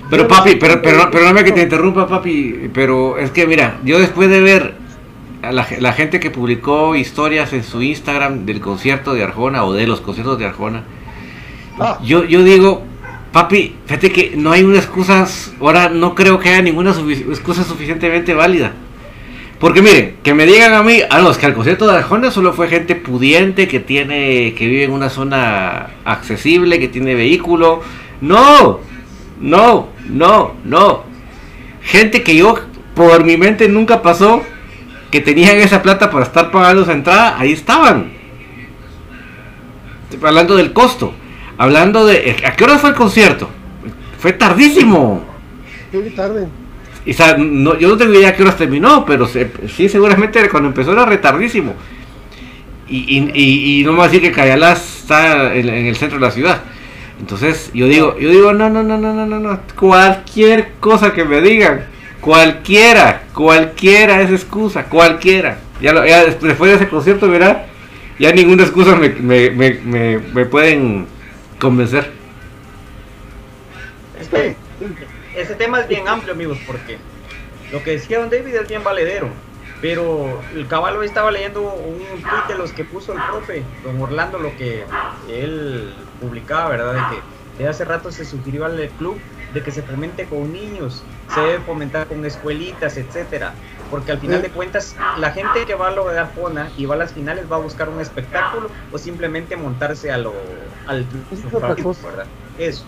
[0.09, 4.31] Pero papi, pero, pero, perdóname que te interrumpa, papi, pero es que mira, yo después
[4.31, 4.73] de ver
[5.43, 9.75] a la, la gente que publicó historias en su Instagram del concierto de Arjona o
[9.75, 10.85] de los conciertos de Arjona,
[11.79, 11.99] Ah.
[12.03, 12.83] yo, yo digo,
[13.33, 15.27] Papi, fíjate que no hay una excusa,
[15.61, 18.73] ahora no creo que haya ninguna excusa suficientemente válida.
[19.59, 22.31] Porque miren, que me digan a mí, ah, no, es que al concierto de Arjona
[22.31, 27.81] solo fue gente pudiente que tiene, que vive en una zona accesible, que tiene vehículo.
[28.21, 28.81] No,
[29.41, 31.05] no, no, no.
[31.81, 32.59] Gente que yo,
[32.95, 34.43] por mi mente nunca pasó,
[35.11, 38.13] que tenían esa plata para estar pagando esa entrada, ahí estaban.
[40.23, 41.15] Hablando del costo.
[41.57, 42.37] Hablando de...
[42.45, 43.49] ¿A qué hora fue el concierto?
[44.19, 45.25] Fue tardísimo.
[45.91, 46.49] Qué tarde.
[47.07, 50.93] Y, no, yo no tengo idea a qué horas terminó, pero sí, seguramente cuando empezó
[50.93, 51.75] era retardísimo.
[52.89, 56.63] Y, y, y, no a decir que Cayalá está en, el centro de la ciudad.
[57.21, 59.61] Entonces yo digo, yo digo, no, no, no, no, no, no, no.
[59.79, 61.87] Cualquier cosa que me digan,
[62.21, 65.59] cualquiera, cualquiera es excusa, cualquiera.
[65.81, 67.67] Ya, después de ese concierto, verá,
[68.19, 71.07] ya ninguna excusa me, me, me, me pueden
[71.59, 72.11] convencer.
[74.21, 74.57] Este,
[75.37, 76.99] ese tema es bien amplio, amigos, porque
[77.73, 79.29] lo que decía Don David es bien valedero.
[79.83, 84.39] Pero el caballo estaba leyendo un tweet de los que puso el profe, don Orlando,
[84.39, 84.85] lo que
[85.29, 86.95] él publicaba, ¿verdad?
[86.95, 89.19] De que de hace rato se sugirió al club
[89.53, 91.03] de que se fomente con niños,
[91.35, 93.53] se debe fomentar con escuelitas, etcétera.
[93.91, 96.95] Porque al final de cuentas, la gente que va a lo de Arjona y va
[96.95, 100.35] a las finales va a buscar un espectáculo o simplemente montarse a lo
[100.87, 101.07] al
[102.03, 102.27] ¿verdad?
[102.59, 102.85] Eso.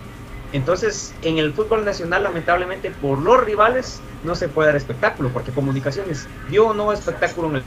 [0.51, 5.51] Entonces, en el fútbol nacional, lamentablemente, por los rivales, no se puede dar espectáculo, porque
[5.51, 7.63] Comunicaciones dio no espectáculo en el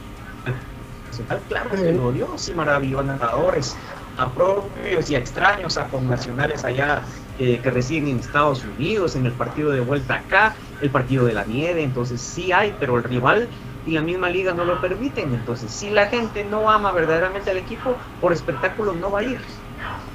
[1.11, 3.77] nacional, claro que lo dio, sí maravilló a nadadores,
[4.17, 7.03] a propios y a extraños, a nacionales allá
[7.39, 11.35] eh, que residen en Estados Unidos, en el partido de vuelta acá, el partido de
[11.35, 13.49] la nieve, entonces sí hay, pero el rival
[13.87, 17.57] y la misma liga no lo permiten, entonces si la gente no ama verdaderamente al
[17.57, 19.41] equipo, por espectáculo no va a ir.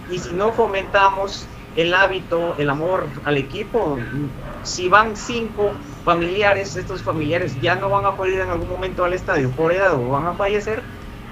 [0.10, 1.46] Y si no fomentamos
[1.78, 3.98] el hábito, el amor al equipo.
[4.64, 5.72] Si van cinco
[6.04, 9.72] familiares, estos familiares ya no van a poder ir en algún momento al estadio por
[9.72, 10.82] edad o van a fallecer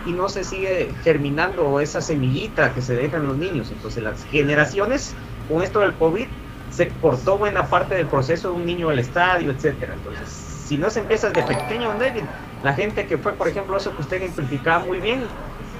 [0.05, 3.71] y no se sigue terminando esa semillita que se dejan los niños.
[3.71, 5.15] Entonces las generaciones,
[5.49, 6.27] con esto del COVID,
[6.69, 9.95] se cortó buena parte del proceso de un niño al estadio, etcétera.
[9.95, 12.23] Entonces, si no se empieza desde pequeño, David,
[12.63, 15.23] la gente que fue, por ejemplo, eso que usted ejemplificaba muy bien,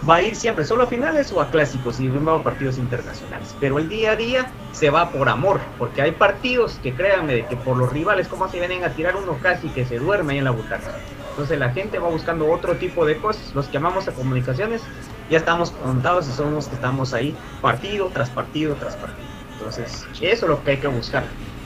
[0.08, 3.56] va a ir siempre solo a finales o a clásicos y a partidos internacionales.
[3.60, 7.46] Pero el día a día se va por amor, porque hay partidos que créanme de
[7.46, 10.40] que por los rivales, como se vienen a tirar uno casi que se duerme ahí
[10.40, 10.92] en la butaca.
[11.32, 13.54] Entonces la gente va buscando otro tipo de cosas.
[13.54, 14.82] Los que amamos a comunicaciones
[15.30, 19.28] ya estamos contados y somos que estamos ahí partido tras partido tras partido.
[19.58, 21.24] Entonces eso es lo que hay que buscar.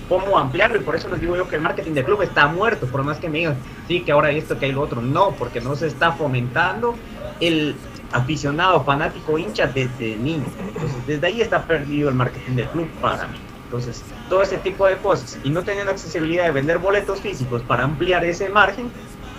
[0.07, 2.87] Cómo ampliarlo y por eso les digo yo que el marketing de club está muerto,
[2.87, 5.01] por más que me digan, sí, que ahora hay esto, que hay lo otro.
[5.01, 6.95] No, porque no se está fomentando
[7.39, 7.75] el
[8.11, 10.45] aficionado, fanático, hincha desde niño.
[10.67, 13.37] Entonces, desde ahí está perdido el marketing del club para mí.
[13.65, 17.83] Entonces, todo ese tipo de cosas y no teniendo accesibilidad de vender boletos físicos para
[17.83, 18.91] ampliar ese margen,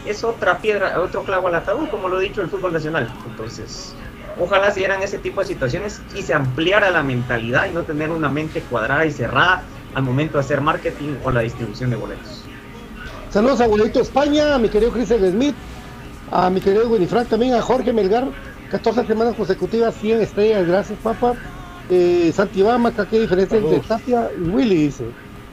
[0.07, 3.13] es otra piedra, otro clavo al ataúd, como lo he dicho el fútbol nacional.
[3.27, 3.93] Entonces,
[4.39, 8.11] ojalá se dieran ese tipo de situaciones y se ampliara la mentalidad y no tener
[8.11, 9.63] una mente cuadrada y cerrada
[9.95, 12.45] al momento de hacer marketing o la distribución de boletos.
[13.31, 15.55] Saludos a Abuelito España, a mi querido Chris Smith,
[16.31, 18.29] a mi querido Winifred también, a Jorge Melgar,
[18.71, 21.35] 14 semanas consecutivas, 100 estrellas, gracias papá.
[21.91, 24.77] Eh, Santibama, ¿qué diferencia entre Tapia y Willy?
[24.85, 25.05] Dice.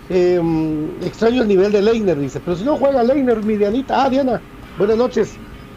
[0.10, 2.40] Em, extraño el nivel de Leiner, dice.
[2.40, 4.04] Pero si no juega Leiner, mi Dianita.
[4.04, 4.40] Ah, Diana,
[4.78, 5.34] buenas noches.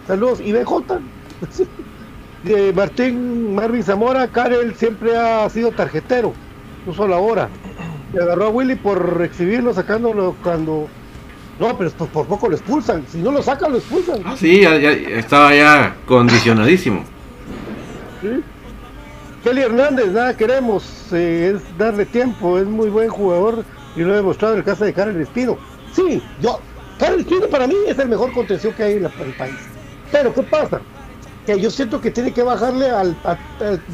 [0.06, 0.40] Saludos.
[0.40, 1.00] Y BJ.
[2.44, 6.32] de Martín Marvin Zamora, Karel siempre ha sido tarjetero,
[6.86, 7.48] no solo ahora.
[8.12, 10.88] Le agarró a Willy por exhibirlo, sacándolo cuando.
[11.58, 13.04] No, pero por, por poco lo expulsan.
[13.08, 14.22] Si no lo sacan, lo expulsan.
[14.24, 17.04] Ah, sí, ya, ya estaba ya condicionadísimo.
[19.42, 23.64] Kelly Hernández, nada queremos, eh, es darle tiempo, es muy buen jugador
[23.96, 25.56] y lo he demostrado en el caso de Karel Espino.
[25.94, 26.60] Sí, yo,
[26.98, 29.56] Karel Espino para mí es el mejor contención que hay en, el país.
[30.12, 30.80] Pero ¿qué pasa?
[31.46, 33.16] Que yo siento que tiene que bajarle al,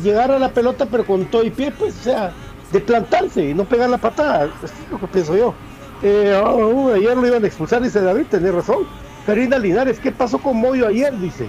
[0.02, 2.32] llegar a la pelota, pero con todo y pie, pues, o sea,
[2.72, 4.50] de plantarse y no pegar la patada.
[4.64, 5.54] es lo que pienso yo.
[6.02, 8.78] Eh, oh, ayer lo iban a expulsar, dice David, tenés razón.
[9.24, 11.16] Karina Linares, ¿qué pasó con Moyo ayer?
[11.18, 11.46] Dice.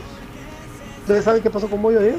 [1.02, 2.18] ¿Ustedes saben qué pasó con Moyo ayer?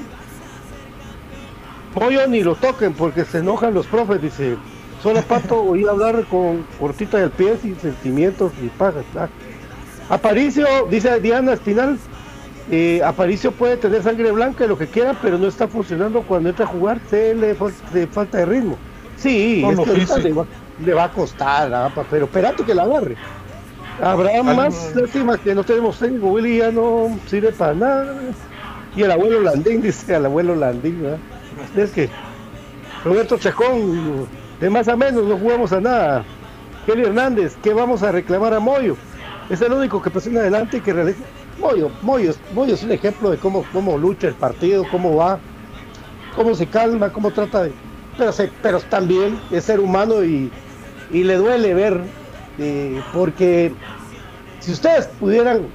[2.01, 4.57] Moyo ni lo toquen porque se enojan los profes, dice.
[5.03, 9.05] Solo Pato oí hablar con cortita del pie sin sentimientos ni pagas.
[10.09, 11.99] Aparicio, dice Diana Espinal,
[12.71, 16.49] eh, Aparicio puede tener sangre blanca y lo que quiera, pero no está funcionando cuando
[16.49, 18.77] entra a jugar, se le falta de ritmo.
[19.17, 20.35] Sí, es que
[20.85, 23.17] le, va, a costar, pero espérate que la agarre.
[24.01, 28.15] Habrá más lástima que no tenemos técnico, Willy ya no sirve para nada.
[28.95, 31.19] Y el abuelo Landín, dice el abuelo Landín, ¿verdad?
[31.77, 32.09] Es que
[33.05, 34.27] Roberto Chacón,
[34.61, 36.25] de más a menos, no jugamos a nada.
[36.87, 38.97] Kelly Hernández, ¿qué vamos a reclamar a Moyo?
[39.51, 41.21] Es el único que presiona adelante y que realiza.
[41.61, 45.39] Moyo, Moyo, Moyo es un ejemplo de cómo, cómo lucha el partido, cómo va,
[46.35, 47.73] cómo se calma, cómo trata de.
[48.17, 50.51] Pero, se, pero también es ser humano y,
[51.11, 52.01] y le duele ver,
[52.59, 53.73] eh, porque
[54.61, 55.67] si ustedes pudieran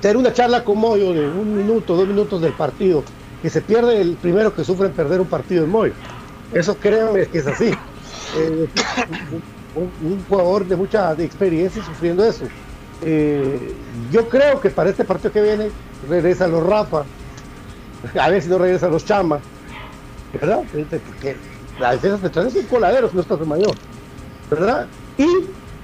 [0.00, 3.04] tener una charla con Moyo de un minuto, dos minutos del partido,
[3.46, 5.92] que se pierde el primero que sufre perder un partido en Moyo.
[6.52, 7.70] Eso créanme que es así.
[8.36, 8.68] Eh,
[9.76, 12.46] un, jugador de mucha experiencia sufriendo eso.
[13.02, 13.72] Eh,
[14.10, 15.70] yo creo que para este partido que viene
[16.08, 17.04] regresan los Rafa,
[18.20, 19.38] a ver si no regresan los Chama,
[20.32, 20.64] ¿verdad?
[20.72, 21.36] Porque
[21.78, 23.76] la defensa central es un coladero, no está mayor,
[24.50, 24.88] ¿verdad?
[25.18, 25.28] Y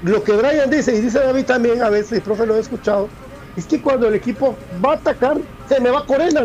[0.03, 3.09] lo que Brian dice, y dice David también, a veces, el profe lo he escuchado,
[3.57, 5.37] es que cuando el equipo va a atacar,
[5.69, 6.43] se me va Corena,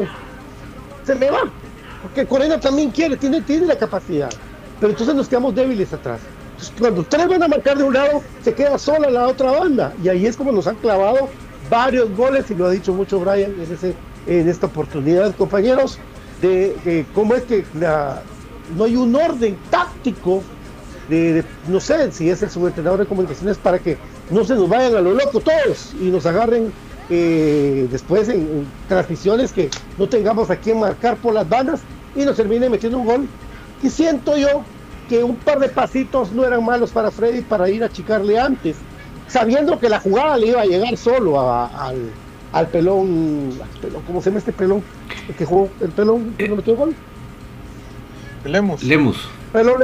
[1.08, 1.50] se me va,
[2.02, 4.30] porque Corena también quiere, tiene, tiene la capacidad,
[4.80, 6.20] pero entonces nos quedamos débiles atrás.
[6.52, 9.94] Entonces, cuando tres van a marcar de un lado, se queda sola la otra banda.
[10.04, 11.30] Y ahí es como nos han clavado
[11.70, 13.54] varios goles, y lo ha dicho mucho Brian
[14.28, 15.98] en, esta oportunidad, compañeros,
[16.42, 17.64] de, cómo es que
[18.76, 20.44] no hay un orden táctico,
[21.10, 23.98] de, de, no sé si es el subentrenador de comunicaciones, para que
[24.30, 26.74] no se nos vayan a lo loco todos y nos agarren
[27.10, 31.82] eh, después en, en transmisiones que no tengamos a quien marcar por las bandas
[32.16, 33.28] y nos termine metiendo un gol.
[33.84, 34.64] Y siento yo
[35.08, 38.76] que un par de pasitos no eran malos para Freddy para ir a achicarle antes,
[39.28, 41.98] sabiendo que la jugada le iba a llegar solo a- al,
[42.52, 44.84] al pelón, al pelón, ¿cómo se llama este pelón?
[45.30, 46.94] El que jugó el pelón, que no metió gol.
[48.46, 48.84] Lemos.
[48.84, 49.30] Lemus.
[49.54, 49.82] Pelón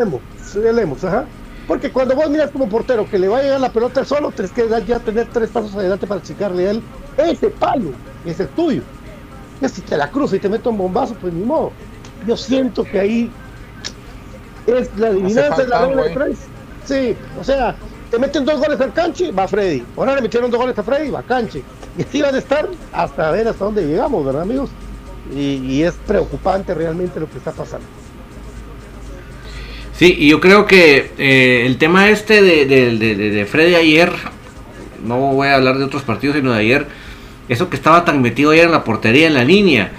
[0.56, 1.26] el Lemos, ajá.
[1.68, 4.52] Porque cuando vos miras como portero que le va a llegar la pelota solo, tienes
[4.52, 6.82] que ya tener tres pasos adelante para achicarle a él.
[7.18, 7.92] Ese palo
[8.26, 8.82] es el tuyo.
[9.72, 11.72] Si te la cruza y te mete un bombazo, pues ni modo.
[12.28, 13.32] Yo siento que ahí
[14.68, 16.38] es la adivinanza, es la regla de tres.
[16.86, 17.76] Sí, o sea,
[18.12, 19.84] te meten dos goles al canche, va Freddy.
[19.96, 21.64] Ahora le metieron dos goles a Freddy, va canche.
[21.98, 24.70] Y así van a estar hasta ver hasta dónde llegamos, ¿verdad, amigos?
[25.34, 27.86] Y, y es preocupante realmente lo que está pasando.
[29.98, 33.76] Sí, y yo creo que eh, el tema este de, de, de, de- de Freddy
[33.76, 34.12] ayer,
[35.06, 36.88] no voy a hablar de otros partidos, sino de ayer,
[37.50, 39.92] eso que estaba tan metido ayer en la portería, en la línea,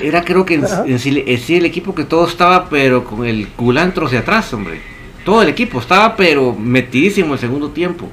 [0.00, 3.48] era creo que en, sí, en sí el equipo que todo estaba, pero con el
[3.48, 4.80] culantro hacia atrás, hombre.
[5.24, 8.08] Todo el equipo estaba, pero metidísimo el segundo tiempo.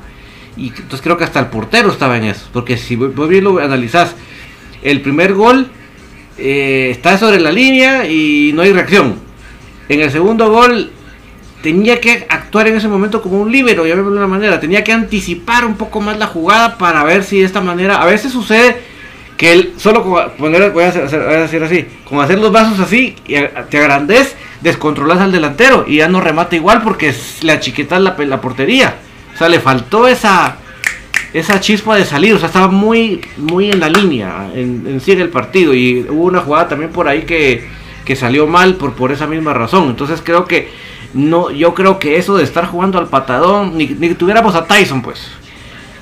[0.57, 3.43] Y entonces creo que hasta el portero estaba en eso, porque si vos vos bien
[3.43, 4.15] lo analizás,
[4.81, 5.69] el primer gol
[6.37, 9.15] eh, está sobre la línea y no hay reacción.
[9.87, 10.91] En el segundo gol
[11.62, 14.93] tenía que actuar en ese momento como un líbero, ya de una manera, tenía que
[14.93, 18.78] anticipar un poco más la jugada para ver si de esta manera, a veces sucede
[19.38, 23.36] que él solo con poner, voy a decir así, con hacer los brazos así, y
[23.70, 28.41] te agrandes, descontrolas al delantero y ya no remata igual porque le achiquetas la, la
[28.41, 28.95] portería.
[29.34, 30.57] O sea, le faltó esa
[31.32, 35.12] esa chispa de salir, o sea, estaba muy muy en la línea en, en sí
[35.12, 37.64] el partido y hubo una jugada también por ahí que,
[38.03, 39.89] que salió mal por, por esa misma razón.
[39.89, 40.70] Entonces creo que
[41.14, 44.66] no, yo creo que eso de estar jugando al patadón, ni, ni que tuviéramos a
[44.66, 45.32] Tyson, pues.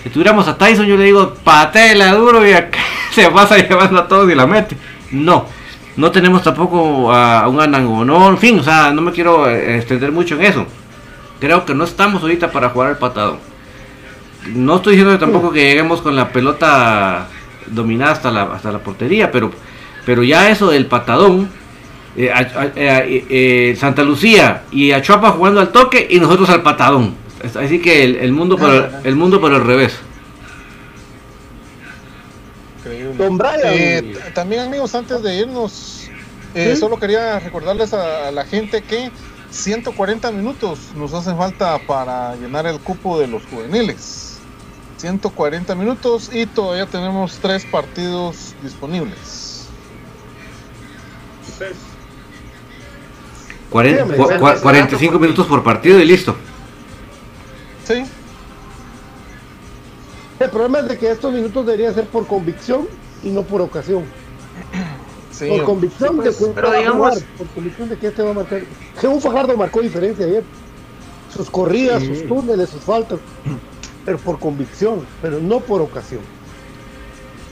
[0.03, 2.79] Si tuviéramos a Tyson, yo le digo, patela duro y acá
[3.11, 4.77] se pasa llevando a todos y la mete.
[5.11, 5.45] No,
[5.95, 10.11] no tenemos tampoco a, un Anangonó, en fin, o sea, no me quiero eh, extender
[10.11, 10.65] mucho en eso.
[11.39, 13.39] Creo que no estamos ahorita para jugar al patadón.
[14.53, 17.27] No estoy diciendo tampoco que lleguemos con la pelota
[17.67, 19.51] dominada hasta la, hasta la portería, pero,
[20.05, 21.49] pero ya eso del patadón,
[22.17, 26.63] eh, a- a- eh, eh, Santa Lucía y Achuapa jugando al toque y nosotros al
[26.63, 27.15] patadón.
[27.55, 29.95] Así que el, el mundo por el, el mundo por el revés.
[32.79, 33.13] Increíble.
[33.17, 33.59] Don Brian.
[33.65, 36.09] Eh, también amigos, antes de irnos,
[36.55, 36.79] eh, ¿Sí?
[36.79, 39.11] solo quería recordarles a, a la gente que
[39.51, 44.39] 140 minutos nos hacen falta para llenar el cupo de los juveniles.
[44.97, 49.67] 140 minutos y todavía tenemos tres partidos disponibles.
[53.69, 56.35] 40 Sí, hombre, cua- ese- cua- ese 45 dato, minutos por partido y listo.
[57.85, 58.03] Sí,
[60.39, 62.87] El problema es de que estos minutos deberían ser por convicción
[63.23, 64.03] y no por ocasión.
[65.31, 65.47] sí.
[65.49, 68.07] por convicción Sí, pues, de que pero va a digamos- jugar, por convicción de que
[68.07, 68.61] este va a marcar.
[68.99, 70.43] Que un Fajardo marcó diferencia ayer.
[71.35, 73.19] Sus corridas, sus túneles, sus faltas.
[74.05, 76.21] Pero por convicción, pero no por ocasión.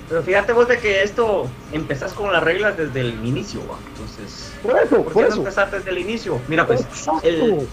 [0.08, 3.80] Pero fíjate vos de que esto empezás con las reglas desde el inicio, ¿va?
[3.88, 5.38] Entonces, Por eso, ¿por por qué no eso.
[5.38, 6.40] empezar desde el inicio?
[6.48, 6.88] Mira, pues,
[7.24, 7.68] el,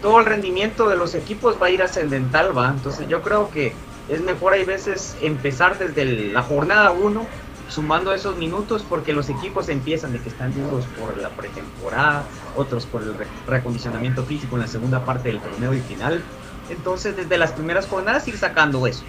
[0.00, 2.70] todo el rendimiento de los equipos va a ir ascendental, ¿va?
[2.70, 3.74] Entonces yo creo que
[4.08, 7.28] es mejor hay veces empezar desde el- la jornada 1
[7.66, 12.86] sumando esos minutos porque los equipos empiezan de que están duros por la pretemporada, otros
[12.86, 13.14] por el
[13.46, 16.24] reacondicionamiento físico en la segunda parte del torneo y final.
[16.66, 19.04] Entonces, desde las primeras jornadas ir sacando eso.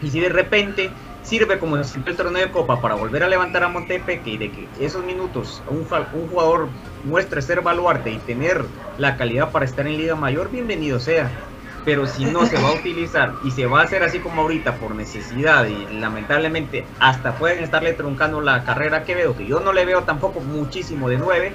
[0.00, 0.90] Y si de repente
[1.26, 4.68] sirve como el torneo de Copa para volver a levantar a Montepeque y de que
[4.78, 6.68] esos minutos un, un jugador
[7.04, 8.64] muestre ser baluarte y tener
[8.96, 11.28] la calidad para estar en Liga Mayor, bienvenido sea.
[11.84, 14.76] Pero si no se va a utilizar y se va a hacer así como ahorita
[14.76, 19.72] por necesidad y lamentablemente hasta pueden estarle truncando la carrera que veo, que yo no
[19.72, 21.52] le veo tampoco muchísimo de 9,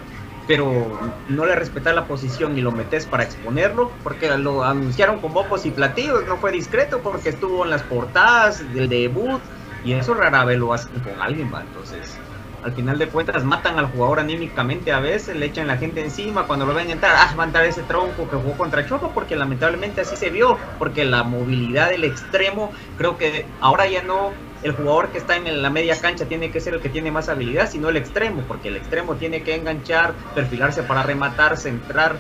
[0.48, 1.00] pero
[1.30, 5.66] no le respetas la posición y lo metes para exponerlo, porque lo anunciaron con bocos
[5.66, 9.42] y platillos, no fue discreto porque estuvo en las portadas del debut
[9.84, 11.62] y eso rara vez lo hacen con alguien, ¿va?
[11.62, 12.20] Entonces,
[12.64, 16.46] al final de cuentas matan al jugador anímicamente a veces, le echan la gente encima,
[16.46, 19.36] cuando lo ven entrar, ah, va a entrar ese tronco que jugó contra Choco, porque
[19.36, 24.74] lamentablemente así se vio, porque la movilidad del extremo, creo que ahora ya no el
[24.74, 27.70] jugador que está en la media cancha tiene que ser el que tiene más habilidad,
[27.70, 32.16] sino el extremo, porque el extremo tiene que enganchar, perfilarse para rematar, centrar,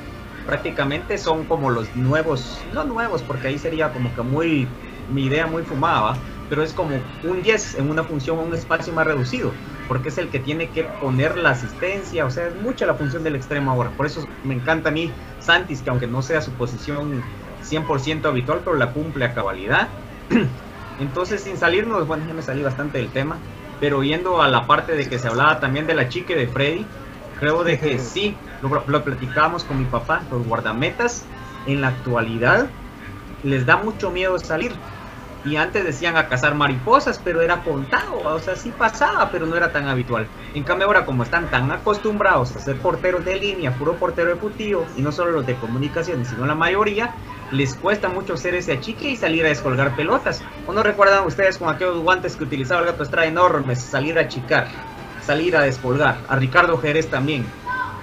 [0.48, 4.68] prácticamente son como los nuevos, no nuevos, porque ahí sería como que muy,
[5.08, 6.18] mi idea muy fumada,
[6.52, 6.90] pero es como
[7.24, 9.54] un 10 en una función o un espacio más reducido,
[9.88, 13.24] porque es el que tiene que poner la asistencia, o sea, es mucha la función
[13.24, 13.90] del extremo ahora.
[13.92, 17.24] Por eso me encanta a mí Santis, que aunque no sea su posición
[17.64, 19.88] 100% habitual, pero la cumple a cabalidad.
[21.00, 23.38] Entonces, sin salirnos, bueno, ya me salí bastante del tema,
[23.80, 26.86] pero yendo a la parte de que se hablaba también de la chica de Freddy,
[27.40, 31.24] creo de que sí, lo, lo platicábamos con mi papá, los guardametas
[31.66, 32.68] en la actualidad
[33.44, 34.74] les da mucho miedo salir
[35.44, 39.56] y antes decían a cazar mariposas, pero era contado, o sea, sí pasaba, pero no
[39.56, 40.28] era tan habitual.
[40.54, 44.86] En cambio ahora como están tan acostumbrados a ser porteros de línea, puro portero putío,
[44.96, 47.14] y no solo los de comunicaciones, sino la mayoría,
[47.52, 50.44] les cuesta mucho ser ese achique y salir a descolgar pelotas.
[50.68, 54.22] ¿O no recuerdan ustedes con aquellos guantes que utilizaba el gato Estrada enormes, salir a
[54.22, 54.68] achicar,
[55.22, 56.18] salir a descolgar?
[56.28, 57.46] A Ricardo Jerez también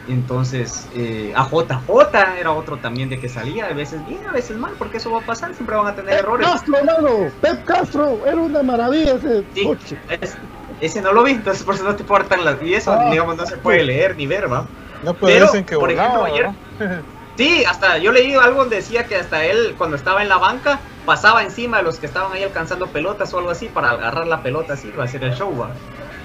[0.09, 4.57] entonces, eh, a JJ era otro también de que salía, a veces bien, a veces
[4.57, 6.47] mal, porque eso va a pasar, siempre van a tener errores.
[6.47, 9.99] Castro, hermano, Pep Castro, era una maravilla ese coche.
[10.81, 12.63] ese no lo vi, entonces por eso no te importan las.
[12.63, 13.11] Y eso, ah.
[13.11, 14.67] digamos, no se puede leer ni ver, ¿va?
[15.03, 16.51] No, pero, dicen que por ejemplo, ayer.
[17.37, 20.81] sí, hasta yo leí algo donde decía que hasta él, cuando estaba en la banca,
[21.05, 24.43] pasaba encima de los que estaban ahí alcanzando pelotas o algo así para agarrar la
[24.43, 25.71] pelota así, va a hacer el show, va.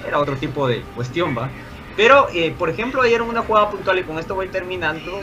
[0.07, 1.49] Era otro tipo de cuestión, va.
[1.95, 5.21] Pero, eh, por ejemplo, ayer en una jugada puntual, y con esto voy terminando,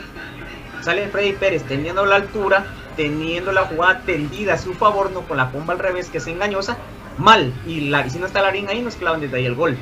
[0.81, 2.65] sale Freddy Pérez teniendo la altura,
[2.95, 6.27] teniendo la jugada tendida a su favor, no con la pomba al revés, que es
[6.27, 6.77] engañosa,
[7.17, 7.53] mal.
[7.67, 9.77] Y, la, y si no está la ring ahí, nos clavan desde ahí el gol.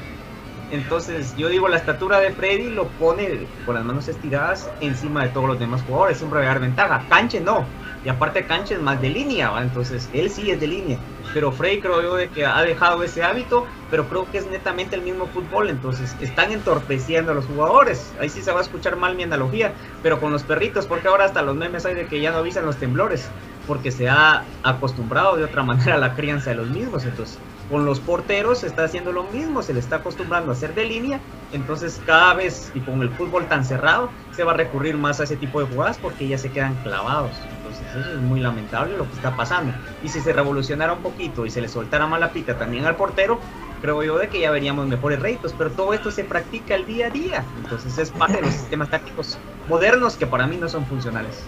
[0.71, 5.29] Entonces, yo digo, la estatura de Freddy lo pone con las manos estiradas encima de
[5.29, 7.05] todos los demás jugadores, siempre va a dar ventaja.
[7.09, 7.65] Canche no,
[8.05, 10.99] y aparte Canche es más de línea, entonces él sí es de línea.
[11.33, 14.95] Pero Freddy creo yo de que ha dejado ese hábito, pero creo que es netamente
[14.95, 18.11] el mismo fútbol, entonces están entorpeciendo a los jugadores.
[18.19, 21.25] Ahí sí se va a escuchar mal mi analogía, pero con los perritos, porque ahora
[21.25, 23.29] hasta los memes hay de que ya no avisan los temblores,
[23.67, 27.37] porque se ha acostumbrado de otra manera a la crianza de los mismos, entonces
[27.69, 30.85] con los porteros se está haciendo lo mismo, se le está acostumbrando a hacer de
[30.85, 31.19] línea,
[31.53, 35.25] entonces cada vez y con el fútbol tan cerrado se va a recurrir más a
[35.25, 37.39] ese tipo de jugadas porque ya se quedan clavados.
[37.69, 39.73] Entonces eso es muy lamentable lo que está pasando.
[40.03, 42.95] Y si se revolucionara un poquito y se le soltara más la pica también al
[42.95, 43.39] portero,
[43.81, 47.07] creo yo de que ya veríamos mejores réditos, pero todo esto se practica el día
[47.07, 47.45] a día.
[47.57, 51.43] Entonces es parte de los sistemas tácticos modernos que para mí no son funcionales.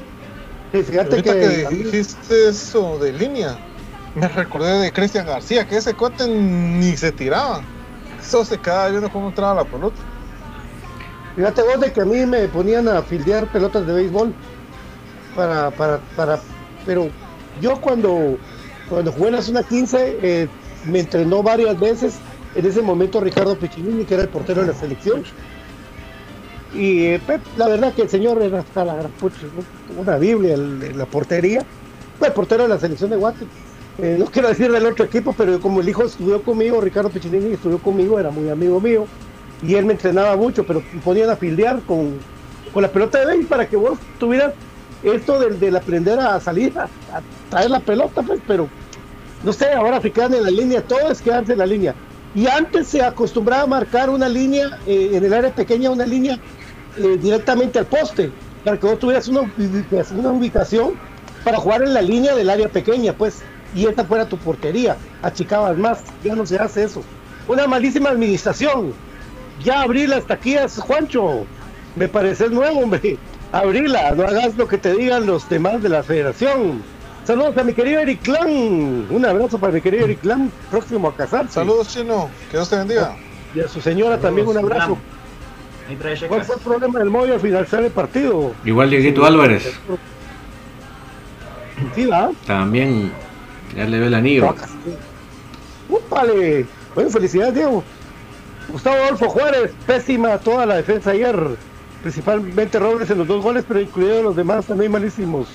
[0.72, 3.58] Sí, fíjate que, que dijiste eso de línea
[4.16, 7.62] me recordé de Cristian García, que ese cuate ni se tiraba.
[8.20, 10.02] Eso se quedaba viendo cómo entraba la pelota.
[11.36, 14.34] Fíjate vos de que a mí me ponían a fildear pelotas de béisbol.
[15.36, 16.40] Para, para, para,
[16.86, 17.10] pero
[17.62, 18.38] yo cuando,
[18.90, 20.48] cuando jugué en la zona 15 eh,
[20.86, 22.16] me entrenó varias veces.
[22.54, 25.24] En ese momento Ricardo Piccinini, que era el portero de la selección.
[26.74, 27.22] Y eh,
[27.58, 29.10] la verdad que el señor era hasta la,
[29.98, 31.66] una Biblia en la portería.
[32.20, 33.46] Fue el portero de la selección de Guate
[33.98, 37.54] eh, no quiero decir del otro equipo, pero como el hijo estudió conmigo, Ricardo Piccinini
[37.54, 39.06] estudió conmigo, era muy amigo mío,
[39.62, 42.18] y él me entrenaba mucho, pero ponían a fildear con,
[42.74, 44.54] con la pelota de béisbol para que vos tuvieras
[45.04, 46.88] esto del, aprender a salir, a,
[47.50, 48.70] traer la pelota, pues, pero
[49.44, 51.96] no sé, ahora se quedan en la línea, todo es quedarse en la línea.
[52.34, 56.40] Y antes se acostumbraba a marcar una línea eh, en el área pequeña, una línea
[56.98, 58.32] eh, directamente al poste,
[58.64, 60.94] para que vos tuvieras una, ubicación
[61.44, 63.42] para jugar en la línea del área pequeña, pues
[63.74, 67.02] y esta fuera tu portería, achicabas más, ya no se hace eso.
[67.48, 68.94] Una malísima administración.
[69.64, 71.46] Ya abrí las taquillas, Juancho.
[71.96, 73.18] Me parece nuevo, hombre.
[73.52, 76.82] Abrila, no hagas lo que te digan los demás de la federación.
[77.26, 79.08] Saludos a mi querido Eric Clan.
[79.10, 81.54] Un abrazo para mi querido Eric Clan, próximo a casarse.
[81.54, 82.30] Saludos, Chino.
[82.50, 83.16] Que Dios te bendiga.
[83.54, 84.98] Y a su señora también un abrazo.
[86.30, 88.54] ¿Cuál fue el problema del Moyo al finalizar el partido?
[88.64, 89.74] Igual Dieguito Álvarez.
[91.96, 92.32] Sí, ¿va?
[92.46, 93.12] También
[93.76, 94.56] ya le ve el anillo.
[95.90, 96.66] ¡Úpale!
[96.96, 97.84] Bueno, felicidades, Diego.
[98.70, 101.36] Gustavo Adolfo Juárez, pésima toda la defensa ayer.
[102.02, 105.48] Principalmente Robles en los dos goles, pero incluidos los demás también malísimos.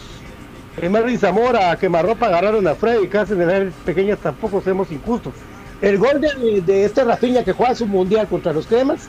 [0.80, 4.92] El Marvin Zamora, a quemarropa agarraron a Freddy, casi en el área pequeñas tampoco seamos
[4.92, 5.32] injustos.
[5.80, 9.09] El gol de, este Rafinha que juega su mundial contra los cremas,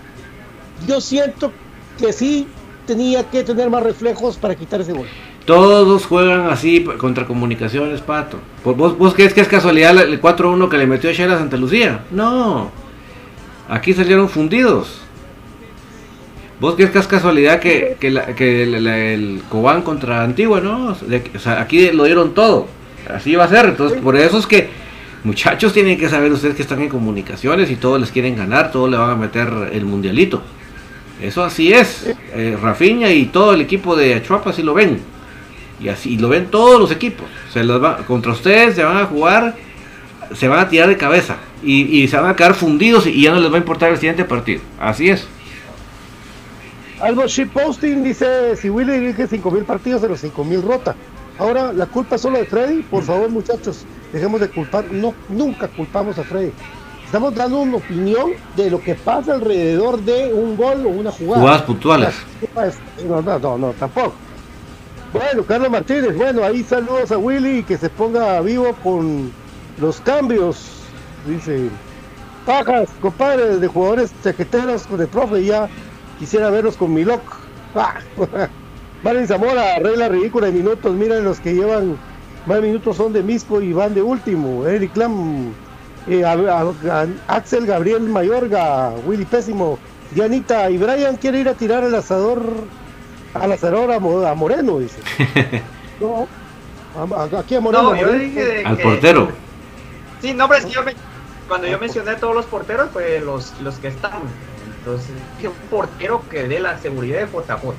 [0.87, 1.51] yo siento
[1.97, 2.47] que sí
[2.85, 5.07] tenía que tener más reflejos para quitar ese gol.
[5.45, 8.37] Todos juegan así contra comunicaciones, pato.
[8.63, 12.03] ¿Vos, vos, crees que es casualidad el 4-1 que le metió a Santa Lucía?
[12.11, 12.69] No.
[13.69, 15.06] Aquí salieron fundidos.
[16.59, 18.07] ¿Vos crees que es casualidad que, que,
[18.63, 20.59] el, Cobán contra Antigua?
[20.59, 20.89] No.
[21.35, 22.67] O sea, aquí lo dieron todo.
[23.13, 23.65] Así va a ser.
[23.67, 24.69] Entonces, por eso es que,
[25.23, 28.89] muchachos, tienen que saber ustedes que están en comunicaciones y todos les quieren ganar, todos
[28.89, 30.41] le van a meter el mundialito.
[31.21, 32.15] Eso así es.
[32.33, 34.99] Eh, Rafinha y todo el equipo de Achuapa así lo ven.
[35.79, 37.27] Y así y lo ven todos los equipos.
[37.53, 39.55] Se los va- contra ustedes se van a jugar,
[40.33, 41.37] se van a tirar de cabeza.
[41.63, 43.97] Y, y se van a quedar fundidos y ya no les va a importar el
[43.97, 44.61] siguiente partido.
[44.79, 45.27] Así es.
[46.99, 50.95] Algo ship posting dice, si Willy dirige 5000 partidos de los 5000 rota.
[51.37, 55.67] Ahora la culpa es solo de Freddy, por favor muchachos, dejemos de culpar, no, nunca
[55.67, 56.51] culpamos a Freddy.
[57.05, 61.41] Estamos dando una opinión de lo que pasa alrededor de un gol o una jugada.
[61.41, 62.15] Jugadas puntuales.
[63.07, 64.13] No, no, no, no, tampoco.
[65.13, 69.31] Bueno, Carlos Martínez, bueno, ahí saludos a Willy que se ponga vivo con
[69.79, 70.65] los cambios,
[71.27, 71.69] dice.
[72.45, 75.67] Pajas, compadre, de jugadores chaqueteros con el profe, ya
[76.19, 77.21] quisiera verlos con Miloc.
[77.75, 77.95] Ah,
[79.03, 81.97] Marin Zamora, arregla ridícula de minutos, miren los que llevan
[82.47, 84.65] más minutos son de Misco y van de último.
[84.65, 85.51] Eric Lam,
[86.07, 89.77] eh, a- a- a- Axel Gabriel Mayorga, Willy Pésimo,
[90.11, 92.41] Dianita y Brian quiere ir a tirar el asador
[93.35, 94.97] al asador a, Mo- a Moreno, dice.
[95.99, 96.27] No,
[96.97, 97.83] a- a- aquí a Moreno.
[97.83, 98.23] No, yo Moreno.
[98.23, 99.27] dije de Al que- portero.
[100.21, 100.95] Sí, no, pero es que yo me-
[101.47, 104.21] cuando yo mencioné todos los porteros, fue los, los que están.
[104.87, 107.73] Entonces, dije, un portero que dé la seguridad de JJ.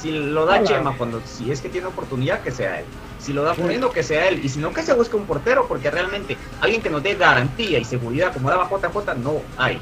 [0.00, 0.64] Si lo da Hola.
[0.64, 2.86] Chema, cuando si es que tiene oportunidad, que sea él.
[3.18, 4.44] Si lo da Moreno, que sea él.
[4.44, 7.78] Y si no, que se busque un portero, porque realmente alguien que nos dé garantía
[7.78, 9.80] y seguridad como daba JJ, no hay.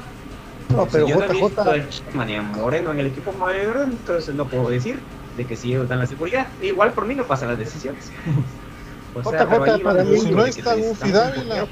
[0.69, 3.07] No, pero Si yo no he JJ visto a Chema ni a Moreno en el
[3.07, 4.99] equipo mayor, entonces no puedo decir
[5.37, 6.47] de que si ellos dan la seguridad.
[6.61, 8.11] Igual por mí no pasan las decisiones.
[9.13, 11.67] O JJ pero ahí para mí- no que está un Dávila.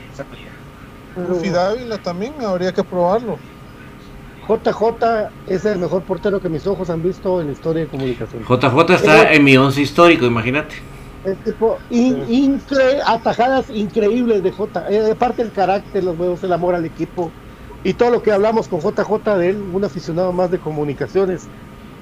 [1.15, 3.39] Luffy Dávila también habría que probarlo.
[4.49, 8.43] JJ es el mejor portero que mis ojos han visto en la historia de comunicación.
[8.43, 10.75] JJ está en mi once histórico, imagínate.
[11.23, 14.85] El tipo, in- incre- atajadas increíbles de J.
[14.89, 17.31] Eh, aparte el carácter, los huevos, el amor al equipo
[17.83, 21.47] y todo lo que hablamos con JJ de él, un aficionado más de comunicaciones.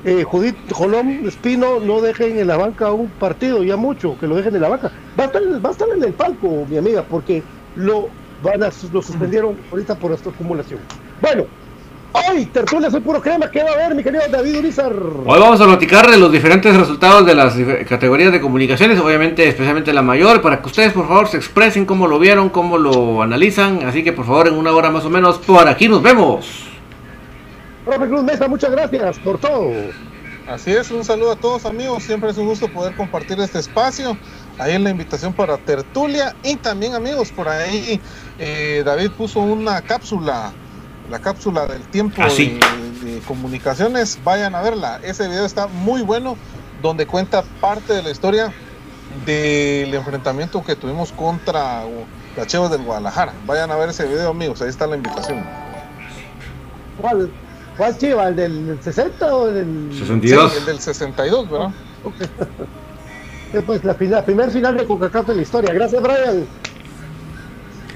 [0.05, 4.35] Eh, Judith Jolón Espino, no dejen en la banca un partido, ya mucho, que lo
[4.35, 4.91] dejen en la banca.
[5.19, 7.43] Va a estar, va a estar en el palco, mi amiga, porque
[7.75, 8.07] lo
[8.41, 10.79] van a, lo suspendieron ahorita por esta acumulación.
[11.19, 11.45] Bueno,
[12.13, 14.93] hoy, tertulia, soy puro crema, ¿qué va a haber, mi querido David Urizar?
[14.93, 17.55] Hoy vamos a platicar de los diferentes resultados de las
[17.87, 22.07] categorías de comunicaciones, obviamente especialmente la mayor, para que ustedes por favor se expresen cómo
[22.07, 25.37] lo vieron, cómo lo analizan, así que por favor en una hora más o menos
[25.39, 26.67] por aquí nos vemos.
[27.85, 29.71] Profe Cruz Mesa, muchas gracias por todo.
[30.47, 34.17] Así es, un saludo a todos amigos, siempre es un gusto poder compartir este espacio.
[34.57, 37.99] Ahí en la invitación para tertulia y también amigos, por ahí
[38.39, 40.53] eh, David puso una cápsula,
[41.09, 42.59] la cápsula del tiempo Ah, sí.
[43.03, 44.99] de, de comunicaciones, vayan a verla.
[45.03, 46.37] Ese video está muy bueno,
[46.81, 48.53] donde cuenta parte de la historia
[49.25, 51.83] del enfrentamiento que tuvimos contra
[52.35, 53.33] las Chivas del Guadalajara.
[53.45, 55.43] Vayan a ver ese video amigos, ahí está la invitación.
[57.01, 57.31] ¿Cuál,
[57.77, 58.27] cuál chiva?
[58.27, 60.51] ¿El del 60 o el del 62.
[60.51, 61.69] Sí, el del 62, ¿verdad?
[63.53, 65.73] Eh, Pues la final, primer final de Coca-Cola de la historia.
[65.73, 66.45] Gracias, Brian.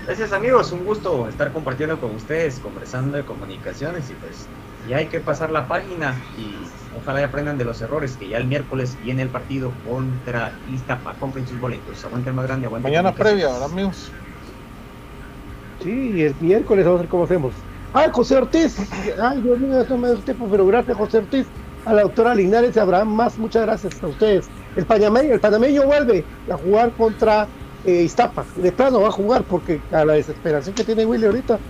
[0.05, 4.47] Gracias amigos, un gusto estar compartiendo con ustedes, conversando de comunicaciones y pues
[4.87, 6.55] ya hay que pasar la página y
[6.97, 11.13] ojalá y aprendan de los errores que ya el miércoles viene el partido contra Iztapa,
[11.19, 13.47] compren sus boletos, aguante el más grande, aguante Mañana previa.
[13.47, 14.11] ¿verdad, amigos?
[15.83, 17.53] Sí, el miércoles vamos a ver cómo hacemos.
[17.93, 18.77] Ah, José Ortiz.
[19.21, 21.47] Ay, Dios mío, no me da tiempo, pero gracias, José Ortiz.
[21.83, 24.47] A la doctora Linares y Abraham más, muchas gracias a ustedes.
[24.75, 27.49] El panameño, el panameño vuelve a jugar contra
[27.83, 28.51] eh, Iztapa.
[28.55, 31.61] De plano va a jugar porque a la desesperación que tiene Willy ahorita,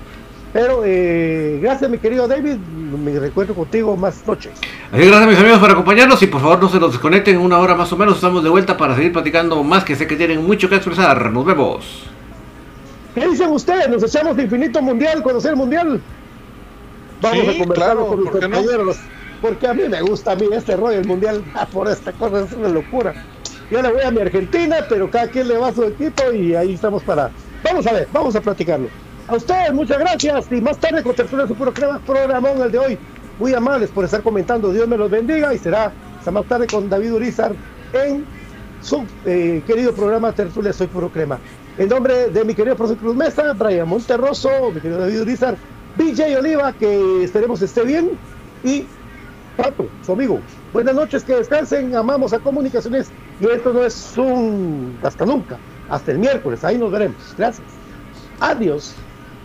[0.53, 2.57] Pero eh, gracias, mi querido David.
[2.57, 4.65] Me recuerdo contigo más noches.
[4.91, 6.21] Así que gracias, mis amigos, por acompañarnos.
[6.23, 8.15] Y por favor, no se nos desconecten en una hora más o menos.
[8.15, 11.31] Estamos de vuelta para seguir platicando más, que sé que tienen mucho que expresar.
[11.31, 12.13] Nos vemos.
[13.13, 13.89] ¿Qué dicen ustedes?
[13.89, 16.05] ¿Nos echamos de infinito mundial, conocer el mundial?
[17.21, 18.65] Vamos Sí, a conversar claro, con mis ¿por qué no?
[18.65, 19.09] compañeros.
[19.39, 21.49] Porque a mí me gusta a mí este rollo del mundial.
[21.53, 23.15] Ah, por esta cosa es una locura.
[23.71, 26.53] Yo le voy a mi Argentina, pero cada quien le va a su equipo y
[26.53, 27.31] ahí estamos para.
[27.63, 28.89] Vamos a ver, vamos a platicarlo.
[29.29, 30.51] A ustedes, muchas gracias.
[30.51, 32.99] Y más tarde con Tertulia su puro crema, programón el de hoy.
[33.39, 34.73] Muy amables por estar comentando.
[34.73, 37.55] Dios me los bendiga y será hasta más tarde con David Urizar
[37.93, 38.25] en
[38.81, 41.39] su eh, querido programa Tertulia Soy Puro Crema.
[41.77, 45.57] En nombre de mi querido profesor Cruz Mesa, Brian Monterroso, mi querido David Urizar,
[45.95, 48.19] BJ Oliva, que esperemos esté bien,
[48.63, 48.85] y
[49.55, 50.41] Pato, su amigo.
[50.73, 56.11] Buenas noches, que descansen, amamos a comunicaciones y esto no es un hasta nunca, hasta
[56.11, 57.33] el miércoles, ahí nos veremos.
[57.35, 57.79] Gracias.
[58.39, 58.95] Adiós.